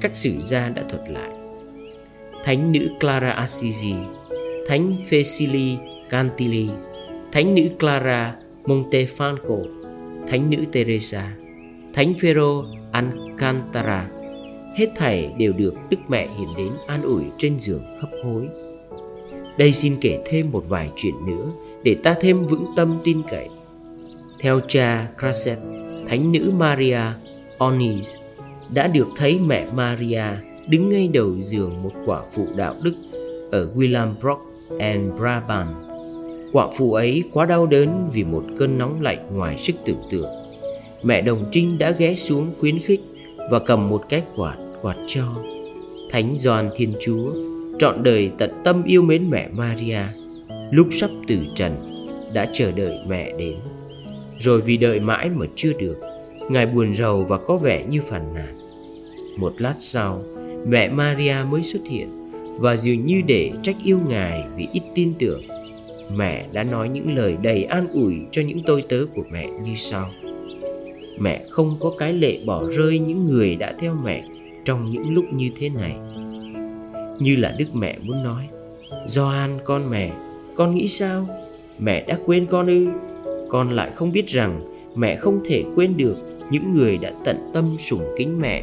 các 0.00 0.16
sử 0.16 0.40
gia 0.40 0.68
đã 0.68 0.82
thuật 0.90 1.02
lại. 1.10 1.30
Thánh 2.44 2.72
nữ 2.72 2.88
Clara 3.00 3.30
Assisi, 3.30 3.94
Thánh 4.66 4.96
Fecili 5.10 5.76
Cantilli, 6.10 6.68
Thánh 7.32 7.54
nữ 7.54 7.62
Clara 7.78 8.36
Montefalco, 8.64 9.56
Thánh 10.26 10.50
nữ 10.50 10.64
Teresa, 10.72 11.36
Thánh 11.94 12.14
Phêrô 12.14 12.64
Alcantara, 12.92 14.08
hết 14.76 14.86
thảy 14.96 15.34
đều 15.38 15.52
được 15.52 15.74
Đức 15.90 15.98
Mẹ 16.08 16.28
hiện 16.38 16.48
đến 16.56 16.72
an 16.86 17.02
ủi 17.02 17.22
trên 17.38 17.58
giường 17.60 17.84
hấp 18.00 18.10
hối. 18.24 18.48
Đây 19.58 19.72
xin 19.72 19.94
kể 20.00 20.22
thêm 20.26 20.50
một 20.50 20.68
vài 20.68 20.90
chuyện 20.96 21.14
nữa 21.26 21.52
để 21.84 21.96
ta 22.02 22.14
thêm 22.20 22.46
vững 22.46 22.64
tâm 22.76 22.98
tin 23.04 23.22
cậy. 23.30 23.48
Theo 24.40 24.60
cha 24.68 25.08
Crasset, 25.18 25.58
Thánh 26.06 26.32
nữ 26.32 26.52
Maria 26.58 27.00
Onis 27.58 28.16
đã 28.74 28.86
được 28.86 29.08
thấy 29.16 29.38
mẹ 29.46 29.66
Maria 29.74 30.24
đứng 30.68 30.88
ngay 30.88 31.08
đầu 31.08 31.40
giường 31.40 31.82
một 31.82 31.92
quả 32.06 32.20
phụ 32.32 32.46
đạo 32.56 32.74
đức 32.82 32.94
ở 33.50 33.68
Williambrook 33.74 34.38
and 34.78 35.18
Brabant. 35.18 35.68
Quả 36.52 36.68
phụ 36.76 36.92
ấy 36.92 37.22
quá 37.32 37.46
đau 37.46 37.66
đớn 37.66 38.10
vì 38.12 38.24
một 38.24 38.44
cơn 38.58 38.78
nóng 38.78 39.02
lạnh 39.02 39.26
ngoài 39.36 39.58
sức 39.58 39.76
tưởng 39.84 40.00
tượng. 40.10 40.30
Mẹ 41.02 41.22
Đồng 41.22 41.44
Trinh 41.52 41.78
đã 41.78 41.90
ghé 41.90 42.14
xuống 42.14 42.54
khuyến 42.60 42.78
khích 42.78 43.00
và 43.50 43.58
cầm 43.58 43.88
một 43.88 44.02
cái 44.08 44.22
quạt 44.36 44.56
quạt 44.82 44.96
cho. 45.06 45.24
Thánh 46.10 46.36
Doan 46.36 46.70
Thiên 46.76 46.92
Chúa 47.00 47.32
trọn 47.78 48.02
đời 48.02 48.30
tận 48.38 48.50
tâm 48.64 48.82
yêu 48.84 49.02
mến 49.02 49.30
mẹ 49.30 49.48
Maria, 49.48 50.00
lúc 50.74 50.88
sắp 50.90 51.10
từ 51.26 51.38
trần 51.54 51.72
đã 52.34 52.46
chờ 52.52 52.72
đợi 52.72 52.98
mẹ 53.08 53.32
đến. 53.38 53.56
Rồi 54.38 54.60
vì 54.60 54.76
đợi 54.76 55.00
mãi 55.00 55.30
mà 55.30 55.46
chưa 55.56 55.72
được, 55.72 55.96
Ngài 56.50 56.66
buồn 56.66 56.94
rầu 56.94 57.24
và 57.24 57.38
có 57.38 57.56
vẻ 57.56 57.84
như 57.88 58.00
phàn 58.00 58.34
nàn. 58.34 58.54
Một 59.38 59.52
lát 59.58 59.74
sau, 59.78 60.22
mẹ 60.66 60.88
Maria 60.88 61.36
mới 61.50 61.62
xuất 61.62 61.80
hiện 61.88 62.08
và 62.58 62.76
dường 62.76 63.06
như 63.06 63.22
để 63.26 63.52
trách 63.62 63.76
yêu 63.84 63.98
Ngài 64.08 64.44
vì 64.56 64.68
ít 64.72 64.82
tin 64.94 65.12
tưởng. 65.18 65.42
Mẹ 66.14 66.46
đã 66.52 66.64
nói 66.64 66.88
những 66.88 67.16
lời 67.16 67.36
đầy 67.42 67.64
an 67.64 67.86
ủi 67.92 68.16
cho 68.30 68.42
những 68.42 68.60
tôi 68.66 68.84
tớ 68.88 69.04
của 69.14 69.24
mẹ 69.30 69.46
như 69.64 69.74
sau. 69.74 70.10
Mẹ 71.18 71.44
không 71.50 71.76
có 71.80 71.92
cái 71.98 72.12
lệ 72.12 72.38
bỏ 72.46 72.64
rơi 72.70 72.98
những 72.98 73.26
người 73.26 73.56
đã 73.56 73.74
theo 73.78 73.94
mẹ 74.04 74.24
trong 74.64 74.90
những 74.90 75.14
lúc 75.14 75.24
như 75.32 75.50
thế 75.56 75.68
này 75.68 75.96
như 77.18 77.36
là 77.36 77.54
đức 77.58 77.74
mẹ 77.74 77.98
muốn 78.02 78.22
nói 78.22 78.48
do 79.06 79.28
an 79.28 79.58
con 79.64 79.90
mẹ 79.90 80.12
con 80.56 80.74
nghĩ 80.74 80.88
sao? 80.88 81.28
Mẹ 81.78 82.04
đã 82.08 82.18
quên 82.26 82.44
con 82.44 82.66
ư? 82.66 82.86
Con 83.48 83.70
lại 83.70 83.90
không 83.94 84.12
biết 84.12 84.26
rằng 84.26 84.60
mẹ 84.96 85.16
không 85.16 85.40
thể 85.44 85.64
quên 85.74 85.96
được 85.96 86.16
những 86.50 86.72
người 86.72 86.98
đã 86.98 87.12
tận 87.24 87.50
tâm 87.54 87.76
sủng 87.78 88.04
kính 88.18 88.40
mẹ 88.40 88.62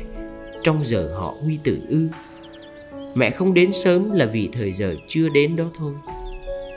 trong 0.64 0.84
giờ 0.84 1.14
họ 1.16 1.36
huy 1.44 1.60
tử 1.64 1.82
ư. 1.90 2.08
Mẹ 3.16 3.30
không 3.30 3.54
đến 3.54 3.74
sớm 3.74 4.12
là 4.12 4.26
vì 4.26 4.50
thời 4.54 4.72
giờ 4.72 4.96
chưa 5.08 5.30
đến 5.30 5.56
đó 5.56 5.66
thôi. 5.78 5.94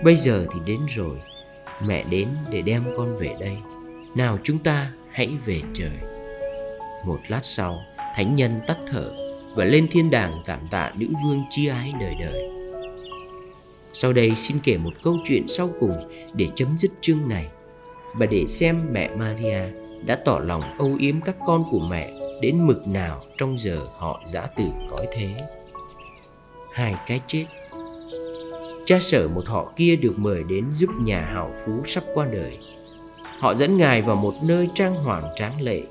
Bây 0.05 0.17
giờ 0.17 0.47
thì 0.53 0.61
đến 0.67 0.81
rồi. 0.89 1.17
Mẹ 1.87 2.05
đến 2.11 2.29
để 2.51 2.63
đem 2.63 2.85
con 2.97 3.17
về 3.17 3.35
đây. 3.41 3.57
Nào 4.15 4.39
chúng 4.43 4.59
ta 4.59 4.93
hãy 5.11 5.29
về 5.45 5.61
trời. 5.73 5.99
Một 7.07 7.19
lát 7.29 7.45
sau, 7.45 7.79
thánh 8.17 8.37
nhân 8.37 8.61
tắt 8.67 8.79
thở 8.87 9.13
và 9.55 9.65
lên 9.65 9.89
thiên 9.91 10.11
đàng 10.11 10.43
cảm 10.45 10.61
tạ 10.71 10.93
nữ 10.99 11.07
vương 11.25 11.43
chi 11.51 11.67
ái 11.67 11.93
đời 12.01 12.15
đời. 12.21 12.49
Sau 13.95 14.13
đây 14.13 14.35
xin 14.35 14.57
kể 14.65 14.77
một 14.77 14.93
câu 15.03 15.17
chuyện 15.25 15.49
sau 15.49 15.71
cùng 15.81 15.93
để 16.33 16.49
chấm 16.55 16.69
dứt 16.79 16.91
chương 17.01 17.29
này 17.29 17.49
và 18.15 18.27
để 18.27 18.45
xem 18.49 18.93
mẹ 18.93 19.11
Maria 19.17 19.63
đã 20.07 20.17
tỏ 20.25 20.39
lòng 20.39 20.77
âu 20.79 20.97
yếm 20.99 21.21
các 21.21 21.37
con 21.47 21.65
của 21.71 21.81
mẹ 21.91 22.13
đến 22.41 22.67
mực 22.67 22.87
nào 22.87 23.21
trong 23.39 23.59
giờ 23.59 23.81
họ 23.99 24.23
giã 24.27 24.47
từ 24.57 24.65
cõi 24.91 25.07
thế. 25.13 25.37
Hai 26.73 26.95
cái 27.07 27.21
chết 27.27 27.47
Cha 28.87 28.99
sở 29.01 29.29
một 29.29 29.47
họ 29.47 29.73
kia 29.77 29.97
được 29.97 30.19
mời 30.19 30.43
đến 30.49 30.73
giúp 30.73 30.91
nhà 31.01 31.21
hảo 31.21 31.53
phú 31.65 31.73
sắp 31.85 32.05
qua 32.15 32.27
đời. 32.33 32.59
Họ 33.41 33.55
dẫn 33.55 33.77
ngài 33.77 34.03
vào 34.03 34.17
một 34.17 34.35
nơi 34.43 34.69
trang 34.75 34.95
hoàng 34.95 35.33
tráng 35.37 35.61
lệ, 35.61 35.83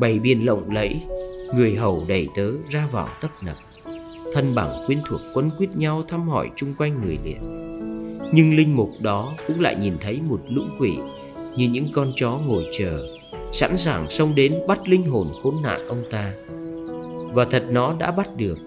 bày 0.00 0.18
biện 0.18 0.46
lộng 0.46 0.70
lẫy, 0.70 1.02
người 1.54 1.74
hầu 1.76 2.04
đầy 2.08 2.28
tớ 2.36 2.50
ra 2.70 2.88
vào 2.92 3.08
tấp 3.20 3.30
nập. 3.42 3.56
Thân 4.34 4.54
bằng 4.54 4.84
quyến 4.86 4.98
thuộc 5.06 5.20
quấn 5.34 5.50
quýt 5.58 5.76
nhau 5.76 6.02
thăm 6.08 6.28
hỏi 6.28 6.50
chung 6.56 6.74
quanh 6.78 7.00
người 7.00 7.18
liệt 7.24 7.38
Nhưng 8.32 8.56
linh 8.56 8.76
mục 8.76 8.90
đó 9.00 9.34
cũng 9.46 9.60
lại 9.60 9.76
nhìn 9.80 9.94
thấy 10.00 10.20
một 10.28 10.40
lũ 10.48 10.62
quỷ 10.78 10.96
như 11.56 11.68
những 11.68 11.86
con 11.92 12.12
chó 12.16 12.38
ngồi 12.46 12.66
chờ, 12.72 13.06
sẵn 13.52 13.76
sàng 13.76 14.10
xông 14.10 14.34
đến 14.34 14.54
bắt 14.68 14.88
linh 14.88 15.02
hồn 15.02 15.28
khốn 15.42 15.54
nạn 15.62 15.88
ông 15.88 16.02
ta. 16.10 16.32
Và 17.34 17.44
thật 17.44 17.64
nó 17.70 17.94
đã 17.98 18.10
bắt 18.10 18.36
được, 18.36 18.58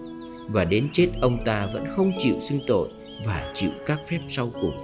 và 0.48 0.64
đến 0.64 0.88
chết 0.92 1.08
ông 1.20 1.44
ta 1.44 1.68
vẫn 1.72 1.84
không 1.96 2.12
chịu 2.18 2.34
xưng 2.40 2.60
tội 2.66 2.88
và 3.24 3.52
chịu 3.54 3.70
các 3.86 4.00
phép 4.08 4.20
sau 4.28 4.52
cùng. 4.60 4.78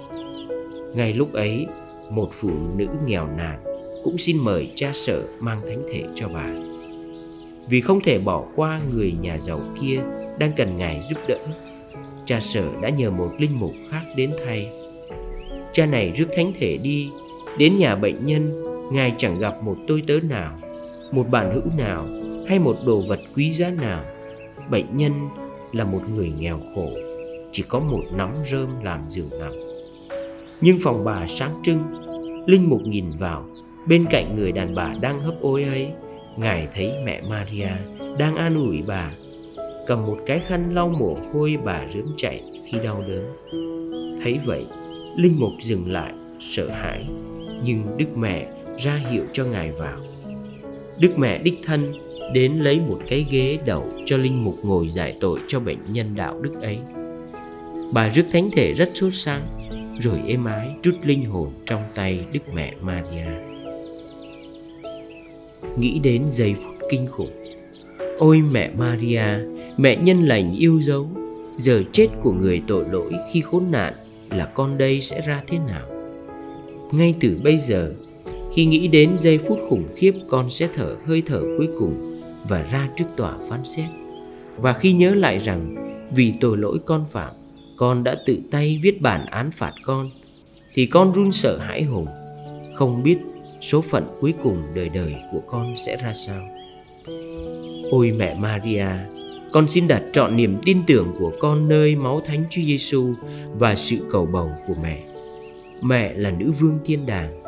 Ngay 0.95 1.13
lúc 1.13 1.33
ấy, 1.33 1.65
một 2.09 2.29
phụ 2.31 2.51
nữ 2.75 2.87
nghèo 3.05 3.27
nàn 3.27 3.63
cũng 4.03 4.17
xin 4.17 4.37
mời 4.37 4.71
cha 4.75 4.91
sở 4.93 5.23
mang 5.39 5.61
thánh 5.67 5.83
thể 5.93 6.03
cho 6.15 6.27
bà. 6.27 6.53
Vì 7.69 7.81
không 7.81 8.01
thể 8.01 8.19
bỏ 8.19 8.45
qua 8.55 8.81
người 8.93 9.15
nhà 9.21 9.37
giàu 9.37 9.61
kia 9.81 10.01
đang 10.39 10.51
cần 10.55 10.75
ngài 10.75 11.01
giúp 11.01 11.19
đỡ, 11.27 11.37
cha 12.25 12.39
sở 12.39 12.65
đã 12.81 12.89
nhờ 12.89 13.11
một 13.11 13.31
linh 13.37 13.59
mục 13.59 13.71
khác 13.89 14.03
đến 14.15 14.31
thay. 14.45 14.69
Cha 15.73 15.85
này 15.85 16.11
rước 16.11 16.27
thánh 16.35 16.51
thể 16.59 16.77
đi, 16.77 17.09
đến 17.57 17.77
nhà 17.77 17.95
bệnh 17.95 18.25
nhân, 18.25 18.63
ngài 18.91 19.13
chẳng 19.17 19.39
gặp 19.39 19.63
một 19.63 19.77
tôi 19.87 20.03
tớ 20.07 20.19
nào, 20.29 20.57
một 21.11 21.29
bản 21.29 21.51
hữu 21.53 21.77
nào 21.77 22.07
hay 22.47 22.59
một 22.59 22.77
đồ 22.85 23.01
vật 23.07 23.19
quý 23.35 23.51
giá 23.51 23.69
nào. 23.69 24.03
Bệnh 24.69 24.97
nhân 24.97 25.11
là 25.71 25.83
một 25.83 26.01
người 26.15 26.31
nghèo 26.39 26.59
khổ 26.75 26.89
chỉ 27.51 27.63
có 27.67 27.79
một 27.79 28.03
nắm 28.11 28.33
rơm 28.45 28.83
làm 28.83 28.99
giường 29.09 29.29
nằm 29.39 29.51
nhưng 30.61 30.77
phòng 30.81 31.03
bà 31.03 31.27
sáng 31.27 31.59
trưng 31.63 31.83
linh 32.47 32.69
mục 32.69 32.81
nhìn 32.81 33.05
vào 33.19 33.45
bên 33.87 34.05
cạnh 34.09 34.35
người 34.35 34.51
đàn 34.51 34.75
bà 34.75 34.93
đang 35.01 35.19
hấp 35.19 35.33
ôi 35.41 35.63
ấy 35.63 35.87
ngài 36.37 36.67
thấy 36.73 36.93
mẹ 37.05 37.21
maria 37.29 37.69
đang 38.17 38.35
an 38.35 38.55
ủi 38.55 38.81
bà 38.87 39.11
cầm 39.85 40.05
một 40.05 40.17
cái 40.25 40.39
khăn 40.39 40.75
lau 40.75 40.89
mồ 40.89 41.17
hôi 41.33 41.57
bà 41.63 41.81
rướm 41.93 42.05
chạy 42.17 42.41
khi 42.65 42.77
đau 42.83 43.03
đớn. 43.07 43.25
Thấy 44.23 44.39
vậy 44.45 44.65
linh 45.17 45.39
mục 45.39 45.51
dừng 45.61 45.91
lại 45.91 46.13
sợ 46.39 46.69
hãi. 46.69 47.05
Nhưng 47.63 47.97
đức 47.97 48.17
mẹ 48.17 48.47
ra 48.77 48.95
hiệu 49.11 49.23
cho 49.33 49.45
ngài 49.45 49.71
vào. 49.71 49.99
Đức 50.99 51.11
mẹ 51.17 51.37
đích 51.37 51.59
thân 51.63 51.93
đến 52.33 52.53
lấy 52.57 52.79
một 52.79 52.99
cái 53.07 53.25
ghế 53.31 53.57
đầu 53.65 53.89
cho 54.05 54.17
linh 54.17 54.43
mục 54.43 54.55
ngồi 54.63 54.89
giải 54.89 55.17
tội 55.19 55.39
cho 55.47 55.59
bệnh 55.59 55.79
nhân 55.89 56.07
đạo 56.15 56.39
đức 56.41 56.61
ấy. 56.61 56.79
Bà 57.93 58.09
rước 58.09 58.25
thánh 58.31 58.49
thể 58.53 58.73
rất 58.73 58.91
sốt 58.93 59.13
sáng, 59.13 59.41
Rồi 59.99 60.21
êm 60.27 60.45
ái 60.45 60.75
rút 60.83 60.95
linh 61.03 61.25
hồn 61.25 61.49
trong 61.65 61.83
tay 61.95 62.25
Đức 62.33 62.39
Mẹ 62.53 62.73
Maria. 62.81 63.27
Nghĩ 65.77 65.99
đến 65.99 66.23
giây 66.27 66.55
phút 66.63 66.75
kinh 66.89 67.07
khủng 67.07 67.45
Ôi 68.17 68.41
mẹ 68.51 68.71
Maria 68.77 69.54
Mẹ 69.77 69.95
nhân 69.95 70.25
lành 70.25 70.53
yêu 70.53 70.81
dấu, 70.81 71.07
Giờ 71.57 71.83
chết 71.91 72.07
của 72.21 72.33
người 72.33 72.61
tội 72.67 72.85
lỗi 72.91 73.13
khi 73.31 73.41
khốn 73.41 73.63
nạn 73.71 73.93
Là 74.29 74.45
con 74.45 74.77
đây 74.77 75.01
sẽ 75.01 75.21
ra 75.21 75.43
thế 75.47 75.57
nào? 75.57 75.85
Ngay 76.91 77.15
từ 77.19 77.37
bây 77.43 77.57
giờ, 77.57 77.93
Khi 78.53 78.65
nghĩ 78.65 78.87
đến 78.87 79.15
giây 79.19 79.37
phút 79.37 79.59
khủng 79.69 79.87
khiếp, 79.95 80.11
Con 80.27 80.49
sẽ 80.49 80.67
thở 80.73 80.95
hơi 81.05 81.23
thở 81.25 81.41
cuối 81.57 81.67
cùng 81.79 82.21
Và 82.49 82.61
ra 82.71 82.89
trước 82.97 83.05
tòa 83.17 83.33
phán 83.49 83.65
xét. 83.65 83.89
Và 84.57 84.73
khi 84.73 84.93
nhớ 84.93 85.15
lại 85.15 85.37
rằng 85.37 85.75
Vì 86.15 86.33
tội 86.41 86.57
lỗi 86.57 86.79
con 86.85 87.05
phạm, 87.11 87.33
con 87.77 88.03
đã 88.03 88.15
tự 88.25 88.39
tay 88.51 88.79
viết 88.83 89.01
bản 89.01 89.25
án 89.25 89.51
phạt 89.51 89.73
con, 89.83 90.09
thì 90.73 90.85
con 90.85 91.13
run 91.13 91.31
sợ 91.31 91.57
hãi 91.57 91.83
hùng, 91.83 92.07
không 92.73 93.03
biết 93.03 93.17
số 93.61 93.81
phận 93.81 94.03
cuối 94.19 94.33
cùng 94.43 94.63
đời 94.75 94.89
đời 94.89 95.15
của 95.31 95.41
con 95.47 95.75
sẽ 95.75 95.97
ra 95.97 96.13
sao. 96.13 96.49
Ôi 97.91 98.11
mẹ 98.11 98.35
maria 98.39 98.87
con 99.51 99.69
xin 99.69 99.87
đặt 99.87 100.03
trọn 100.11 100.35
niềm 100.35 100.57
tin 100.65 100.83
tưởng 100.87 101.15
của 101.19 101.31
con 101.39 101.67
nơi 101.67 101.95
máu 101.95 102.21
thánh 102.21 102.43
Chúa 102.49 102.61
Giêsu 102.61 103.13
và 103.59 103.75
sự 103.75 103.97
cầu 104.11 104.25
bầu 104.25 104.51
của 104.67 104.75
mẹ. 104.83 105.03
Mẹ 105.81 106.13
là 106.13 106.31
nữ 106.31 106.51
vương 106.51 106.79
thiên 106.85 107.05
đàng, 107.05 107.41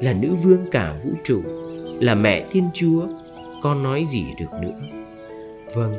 là 0.00 0.12
nữ 0.12 0.34
vương 0.34 0.64
cả 0.70 1.00
vũ 1.04 1.10
trụ, 1.24 1.42
là 2.00 2.14
mẹ 2.14 2.46
Thiên 2.50 2.64
Chúa. 2.74 3.06
Con 3.62 3.82
nói 3.82 4.04
gì 4.04 4.24
được 4.40 4.52
nữa? 4.62 4.80
Vâng, 5.74 5.92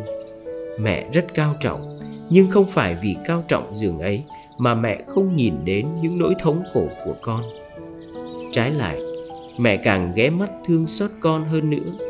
mẹ 0.80 1.10
rất 1.14 1.34
cao 1.34 1.56
trọng 1.60 1.82
nhưng 2.30 2.50
không 2.50 2.68
phải 2.68 2.96
vì 3.02 3.16
cao 3.26 3.44
trọng 3.48 3.76
giường 3.76 4.00
ấy 4.00 4.24
mà 4.58 4.76
mẹ 4.76 5.04
không 5.08 5.36
nhìn 5.36 5.54
đến 5.66 5.88
những 6.02 6.20
nỗi 6.20 6.34
thống 6.40 6.64
khổ 6.74 6.88
của 7.06 7.16
con 7.22 7.44
trái 8.52 8.72
lại 8.72 9.00
mẹ 9.58 9.78
càng 9.78 10.12
ghé 10.16 10.30
mắt 10.30 10.50
thương 10.66 10.88
xót 10.88 11.12
con 11.20 11.46
hơn 11.46 11.70
nữa 11.70 12.08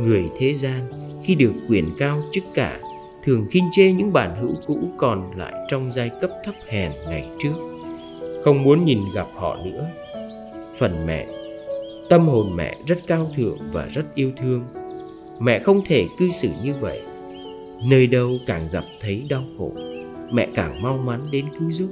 người 0.00 0.24
thế 0.36 0.52
gian 0.52 0.88
khi 1.22 1.34
được 1.34 1.52
quyền 1.68 1.94
cao 1.98 2.22
chức 2.32 2.44
cả, 2.54 2.80
thường 3.22 3.46
khinh 3.50 3.64
chê 3.72 3.92
những 3.92 4.12
bản 4.12 4.36
hữu 4.40 4.54
cũ 4.66 4.78
còn 4.96 5.30
lại 5.36 5.52
trong 5.68 5.90
giai 5.90 6.10
cấp 6.20 6.30
thấp 6.44 6.54
hèn 6.68 6.92
ngày 7.08 7.28
trước. 7.38 7.54
Không 8.44 8.62
muốn 8.62 8.84
nhìn 8.84 8.98
gặp 9.14 9.26
họ 9.34 9.56
nữa. 9.64 9.88
Phần 10.78 11.06
mẹ, 11.06 11.26
tâm 12.08 12.28
hồn 12.28 12.56
mẹ 12.56 12.76
rất 12.86 12.98
cao 13.06 13.30
thượng 13.36 13.58
và 13.72 13.86
rất 13.86 14.14
yêu 14.14 14.32
thương. 14.40 14.64
Mẹ 15.40 15.58
không 15.58 15.84
thể 15.86 16.06
cư 16.18 16.30
xử 16.30 16.50
như 16.62 16.74
vậy. 16.80 17.00
Nơi 17.84 18.06
đâu 18.06 18.38
càng 18.46 18.68
gặp 18.72 18.84
thấy 19.00 19.26
đau 19.28 19.44
khổ, 19.58 19.72
Mẹ 20.32 20.48
càng 20.54 20.82
mau 20.82 20.96
mắn 20.96 21.20
đến 21.30 21.46
cứu 21.58 21.70
giúp. 21.70 21.88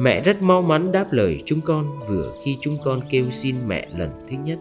Mẹ 0.00 0.20
rất 0.20 0.42
mau 0.42 0.62
mắn 0.62 0.92
đáp 0.92 1.12
lời 1.12 1.42
chúng 1.44 1.60
con 1.60 1.86
Vừa 2.08 2.32
khi 2.44 2.56
chúng 2.60 2.78
con 2.84 3.00
kêu 3.10 3.30
xin 3.30 3.68
mẹ 3.68 3.88
lần 3.98 4.10
thứ 4.28 4.36
nhất. 4.44 4.58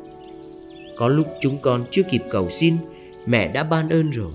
Có 0.95 1.07
lúc 1.07 1.27
chúng 1.41 1.57
con 1.61 1.85
chưa 1.91 2.03
kịp 2.03 2.21
cầu 2.29 2.49
xin 2.49 2.75
Mẹ 3.27 3.47
đã 3.47 3.63
ban 3.63 3.89
ơn 3.89 4.09
rồi. 4.09 4.31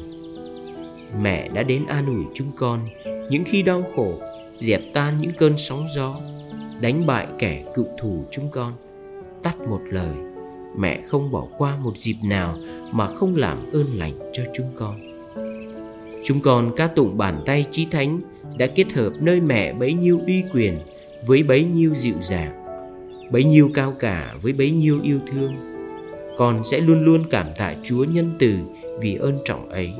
Mẹ 1.23 1.49
đã 1.49 1.63
đến 1.63 1.87
an 1.87 2.07
ủi 2.07 2.25
chúng 2.35 2.53
con 2.57 2.87
Những 3.31 3.45
khi 3.47 3.63
đau 3.63 3.85
khổ 3.97 4.19
Dẹp 4.61 4.81
tan 4.95 5.21
những 5.21 5.33
cơn 5.39 5.59
sóng 5.59 5.87
gió 5.95 6.21
Đánh 6.81 7.07
bại 7.07 7.27
kẻ 7.39 7.65
cựu 7.75 7.87
thù 8.01 8.25
chúng 8.31 8.49
con. 8.51 8.73
Tắt 9.43 9.61
một 9.61 9.81
lời 9.91 10.17
Mẹ 10.79 11.03
không 11.09 11.31
bỏ 11.31 11.47
qua 11.59 11.77
một 11.77 11.97
dịp 11.97 12.17
nào 12.25 12.57
Mà 12.91 13.07
không 13.07 13.37
làm 13.37 13.73
ơn 13.73 13.87
lành 13.95 14.13
cho 14.33 14.43
chúng 14.55 14.67
con. 14.77 15.13
Chúng 16.25 16.41
con 16.41 16.73
ca 16.77 16.87
tụng 16.87 17.19
bàn 17.19 17.43
tay 17.47 17.65
chí 17.71 17.87
thánh 17.91 18.21
đã 18.59 18.67
kết 18.67 18.93
hợp 18.93 19.11
nơi 19.21 19.41
mẹ 19.41 19.73
bấy 19.73 19.93
nhiêu 19.93 20.21
uy 20.27 20.45
quyền 20.53 20.79
với 21.27 21.43
bấy 21.43 21.65
nhiêu 21.65 21.95
dịu 21.95 22.15
dàng, 22.21 22.53
bấy 23.31 23.45
nhiêu 23.45 23.71
cao 23.75 23.95
cả 23.99 24.35
với 24.43 24.53
bấy 24.53 24.71
nhiêu 24.71 25.01
yêu 25.03 25.21
thương. 25.27 25.53
Con 26.39 26.65
sẽ 26.65 26.81
luôn 26.81 27.05
luôn 27.05 27.25
cảm 27.31 27.47
tạ 27.57 27.75
Chúa 27.83 28.05
nhân 28.05 28.33
từ 28.39 28.59
vì 29.01 29.17
ơn 29.17 29.39
trọng 29.45 29.69
ấy. 29.69 29.93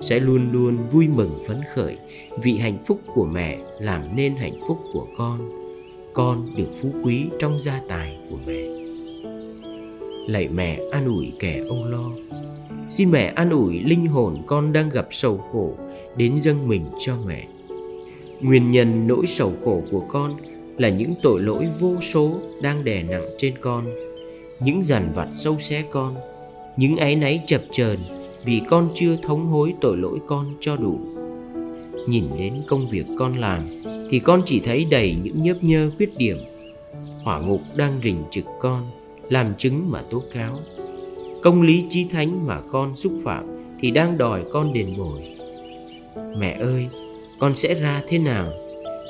Sẽ 0.00 0.20
luôn 0.20 0.52
luôn 0.52 0.88
vui 0.90 1.08
mừng 1.08 1.40
phấn 1.46 1.60
khởi 1.74 1.96
vì 2.42 2.58
hạnh 2.58 2.78
phúc 2.86 3.00
của 3.14 3.26
mẹ 3.26 3.58
làm 3.80 4.16
nên 4.16 4.34
hạnh 4.34 4.58
phúc 4.68 4.78
của 4.92 5.06
con. 5.16 5.50
Con 6.12 6.44
được 6.56 6.68
phú 6.80 6.88
quý 7.04 7.26
trong 7.38 7.60
gia 7.60 7.80
tài 7.88 8.18
của 8.30 8.36
mẹ. 8.46 8.62
Lạy 10.26 10.48
mẹ 10.48 10.80
an 10.90 11.06
ủi 11.06 11.32
kẻ 11.38 11.62
âu 11.68 11.84
lo 11.84 12.10
Xin 12.90 13.10
mẹ 13.10 13.32
an 13.36 13.50
ủi 13.50 13.80
linh 13.80 14.06
hồn 14.06 14.42
con 14.46 14.72
đang 14.72 14.88
gặp 14.88 15.06
sầu 15.10 15.38
khổ 15.38 15.74
đến 16.16 16.36
dâng 16.36 16.68
mình 16.68 16.84
cho 16.98 17.16
mẹ. 17.26 17.46
Nguyên 18.40 18.70
nhân 18.70 19.06
nỗi 19.06 19.26
sầu 19.26 19.52
khổ 19.64 19.82
của 19.90 20.00
con 20.08 20.36
là 20.78 20.88
những 20.88 21.14
tội 21.22 21.40
lỗi 21.40 21.66
vô 21.80 22.00
số 22.00 22.40
đang 22.62 22.84
đè 22.84 23.02
nặng 23.02 23.24
trên 23.38 23.54
con, 23.60 23.86
những 24.60 24.82
dằn 24.82 25.12
vặt 25.14 25.28
sâu 25.32 25.58
xé 25.58 25.84
con, 25.90 26.16
những 26.78 26.96
áy 26.96 27.16
náy 27.16 27.42
chập 27.46 27.62
chờn 27.70 27.98
vì 28.44 28.60
con 28.68 28.88
chưa 28.94 29.16
thống 29.22 29.46
hối 29.46 29.74
tội 29.80 29.96
lỗi 29.96 30.18
con 30.26 30.46
cho 30.60 30.76
đủ. 30.76 30.98
Nhìn 32.06 32.24
đến 32.38 32.54
công 32.66 32.88
việc 32.88 33.06
con 33.18 33.38
làm 33.38 33.68
thì 34.10 34.18
con 34.18 34.42
chỉ 34.46 34.60
thấy 34.60 34.84
đầy 34.84 35.16
những 35.22 35.42
nhớp 35.42 35.64
nhơ 35.64 35.90
khuyết 35.96 36.16
điểm. 36.16 36.38
Hỏa 37.22 37.40
ngục 37.40 37.60
đang 37.74 37.98
rình 38.02 38.22
trực 38.30 38.44
con, 38.60 38.90
làm 39.28 39.54
chứng 39.54 39.90
mà 39.90 40.02
tố 40.10 40.22
cáo. 40.32 40.58
Công 41.42 41.62
lý 41.62 41.84
chí 41.88 42.04
thánh 42.04 42.46
mà 42.46 42.60
con 42.70 42.96
xúc 42.96 43.12
phạm 43.24 43.46
thì 43.80 43.90
đang 43.90 44.18
đòi 44.18 44.44
con 44.52 44.72
đền 44.72 44.94
bồi. 44.98 45.36
Mẹ 46.38 46.58
ơi 46.60 46.88
con 47.38 47.54
sẽ 47.54 47.74
ra 47.74 48.02
thế 48.08 48.18
nào? 48.18 48.52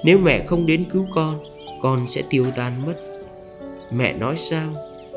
Nếu 0.05 0.19
mẹ 0.19 0.45
không 0.47 0.67
đến 0.67 0.85
cứu 0.91 1.07
con 1.15 1.41
con 1.83 2.07
sẽ 2.07 2.23
tiêu 2.31 2.47
tan 2.57 2.87
mất. 2.87 2.95
Mẹ 3.93 4.13
nói 4.13 4.37
sao? 4.37 4.75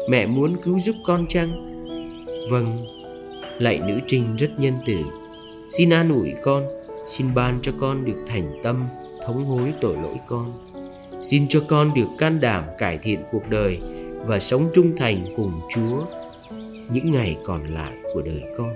Mẹ 0.09 0.25
muốn 0.25 0.57
cứu 0.61 0.79
giúp 0.79 0.95
con 1.05 1.25
chăng? 1.29 1.70
Vâng 2.49 2.85
lạy 3.59 3.79
nữ 3.79 3.99
trinh 4.07 4.35
rất 4.35 4.49
nhân 4.57 4.73
từ. 4.85 4.97
Xin 5.69 5.89
an 5.89 6.09
ủi 6.09 6.33
con, 6.41 6.63
Xin 7.05 7.33
ban 7.33 7.59
cho 7.61 7.71
con 7.79 8.05
được 8.05 8.25
thành 8.27 8.51
tâm, 8.63 8.87
Thống 9.25 9.45
hối 9.45 9.73
tội 9.81 9.95
lỗi 9.95 10.15
con. 10.27 10.51
Xin 11.23 11.47
cho 11.47 11.63
con 11.67 11.93
được 11.93 12.07
can 12.17 12.39
đảm 12.41 12.63
cải 12.77 12.97
thiện 12.97 13.19
cuộc 13.31 13.49
đời 13.49 13.79
Và 14.27 14.39
sống 14.39 14.69
trung 14.73 14.97
thành 14.97 15.33
cùng 15.37 15.53
Chúa 15.69 16.05
Những 16.91 17.11
ngày 17.11 17.37
còn 17.45 17.73
lại 17.73 17.93
của 18.13 18.21
đời 18.21 18.43
con. 18.57 18.73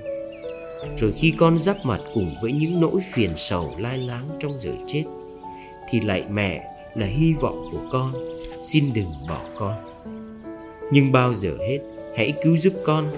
Rồi 0.98 1.12
khi 1.12 1.34
con 1.38 1.58
giáp 1.58 1.78
mặt 1.86 2.00
cùng 2.14 2.36
với 2.42 2.52
những 2.52 2.82
nỗi 2.82 3.02
phiền 3.14 3.32
sầu 3.36 3.76
lai 3.80 3.98
láng 3.98 4.30
trong 4.40 4.58
giờ 4.60 4.72
chết, 4.88 5.04
Thì 5.90 6.00
lạy 6.00 6.24
mẹ 6.30 6.66
là 6.96 7.06
hy 7.06 7.34
vọng 7.34 7.70
của 7.72 7.82
con, 7.92 8.14
Xin 8.64 8.94
đừng 8.94 9.10
bỏ 9.30 9.42
con. 9.58 9.74
Nhưng 10.92 11.12
bao 11.12 11.34
giờ 11.34 11.58
hết 11.68 11.80
hãy 12.16 12.34
cứu 12.44 12.58
giúp 12.58 12.74
con, 12.86 13.12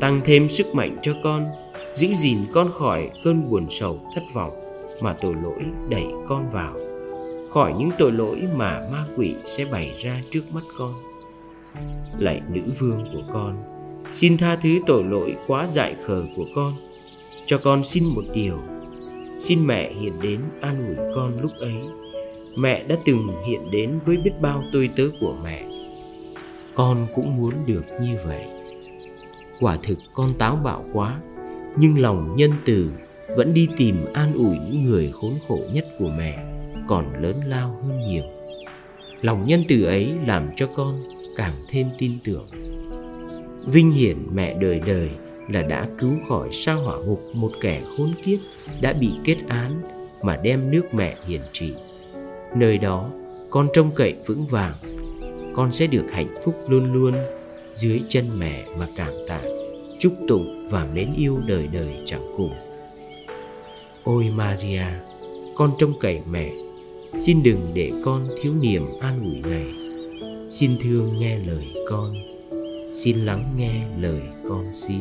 Tăng 0.00 0.20
thêm 0.24 0.48
sức 0.48 0.74
mạnh 0.74 0.96
cho 1.02 1.12
con, 1.24 1.46
giữ 1.94 2.14
gìn 2.14 2.38
con 2.52 2.70
khỏi 2.72 3.10
cơn 3.24 3.50
buồn 3.50 3.66
sầu, 3.70 4.00
thất 4.14 4.22
vọng 4.34 4.52
mà 5.00 5.16
tội 5.20 5.34
lỗi 5.42 5.60
đẩy 5.90 6.04
con 6.26 6.44
vào. 6.52 6.74
Khỏi 7.50 7.74
những 7.78 7.90
tội 7.98 8.12
lỗi 8.12 8.42
mà 8.56 8.88
ma 8.92 9.06
quỷ 9.16 9.34
sẽ 9.46 9.64
bày 9.64 9.94
ra 10.02 10.22
trước 10.30 10.42
mắt 10.52 10.64
con. 10.78 10.94
Lạy 12.18 12.40
nữ 12.52 12.60
vương 12.78 13.04
của 13.12 13.22
con, 13.32 13.56
xin 14.12 14.36
tha 14.36 14.56
thứ 14.56 14.70
tội 14.86 15.04
lỗi 15.04 15.36
quá 15.46 15.66
dại 15.66 15.94
khờ 16.04 16.24
của 16.36 16.46
con. 16.54 16.74
Cho 17.46 17.58
con 17.58 17.84
xin 17.84 18.04
một 18.04 18.24
điều, 18.34 18.58
xin 19.38 19.66
mẹ 19.66 19.92
hiện 19.92 20.12
đến 20.22 20.40
an 20.60 20.86
ủi 20.86 21.06
con 21.14 21.40
lúc 21.40 21.52
ấy. 21.58 21.76
Mẹ 22.56 22.84
đã 22.84 22.96
từng 23.04 23.28
hiện 23.48 23.60
đến 23.70 23.98
với 24.06 24.16
biết 24.16 24.32
bao 24.40 24.62
tôi 24.72 24.90
tớ 24.96 25.04
của 25.20 25.34
mẹ 25.44 25.75
con 26.76 27.06
cũng 27.14 27.36
muốn 27.36 27.54
được 27.66 27.84
như 28.00 28.18
vậy. 28.24 28.44
Quả 29.60 29.78
thực 29.82 29.98
con 30.14 30.34
táo 30.38 30.58
bạo 30.64 30.84
quá, 30.92 31.20
nhưng 31.76 31.98
lòng 31.98 32.36
nhân 32.36 32.50
từ 32.64 32.90
vẫn 33.36 33.54
đi 33.54 33.68
tìm 33.76 33.96
an 34.12 34.34
ủi 34.34 34.58
những 34.58 34.84
người 34.84 35.12
khốn 35.12 35.32
khổ 35.48 35.60
nhất 35.72 35.86
của 35.98 36.08
mẹ, 36.08 36.38
còn 36.88 37.22
lớn 37.22 37.40
lao 37.46 37.80
hơn 37.82 38.00
nhiều. 38.00 38.22
Lòng 39.20 39.44
nhân 39.46 39.64
từ 39.68 39.84
ấy 39.84 40.12
làm 40.26 40.48
cho 40.56 40.66
con 40.76 41.02
càng 41.36 41.54
thêm 41.68 41.86
tin 41.98 42.12
tưởng. 42.24 42.46
Vinh 43.66 43.90
hiển 43.90 44.16
mẹ 44.32 44.54
đời 44.54 44.80
đời 44.86 45.10
là 45.48 45.62
đã 45.62 45.88
cứu 45.98 46.12
khỏi 46.28 46.48
sao 46.52 46.82
hỏa 46.82 46.98
ngục 46.98 47.22
một 47.34 47.50
kẻ 47.60 47.82
khốn 47.96 48.14
kiếp, 48.24 48.38
đã 48.80 48.92
bị 48.92 49.12
kết 49.24 49.36
án 49.48 49.70
mà 50.22 50.36
đem 50.36 50.70
nước 50.70 50.94
mẹ 50.94 51.16
hiển 51.26 51.40
trị. 51.52 51.74
Nơi 52.56 52.78
đó, 52.78 53.10
con 53.50 53.68
trông 53.72 53.90
cậy 53.94 54.14
vững 54.26 54.46
vàng 54.46 54.74
con 55.56 55.72
sẽ 55.72 55.86
được 55.86 56.04
hạnh 56.10 56.34
phúc 56.44 56.54
luôn 56.68 56.92
luôn 56.92 57.14
dưới 57.74 58.00
chân 58.08 58.38
mẹ 58.38 58.64
mà 58.78 58.88
cảm 58.96 59.12
tạ, 59.28 59.42
chúc 59.98 60.12
tụng 60.28 60.66
và 60.70 60.84
mến 60.94 61.14
yêu 61.16 61.38
đời 61.46 61.68
đời 61.72 61.94
chẳng 62.04 62.32
cùng. 62.36 62.52
Ôi 64.04 64.30
maria, 64.34 64.84
con 65.54 65.72
trông 65.78 65.92
cậy 66.00 66.20
mẹ, 66.30 66.52
xin 67.18 67.42
đừng 67.42 67.70
để 67.74 67.92
con 68.04 68.24
thiếu 68.42 68.54
niềm 68.60 68.86
an 69.00 69.20
ủi 69.24 69.50
này. 69.50 69.66
Xin 70.50 70.70
thương 70.80 71.20
nghe 71.20 71.38
lời 71.38 71.66
con, 71.88 72.14
xin 72.94 73.24
lắng 73.24 73.54
nghe 73.56 73.82
lời 74.00 74.20
con 74.48 74.72
xin. 74.72 75.00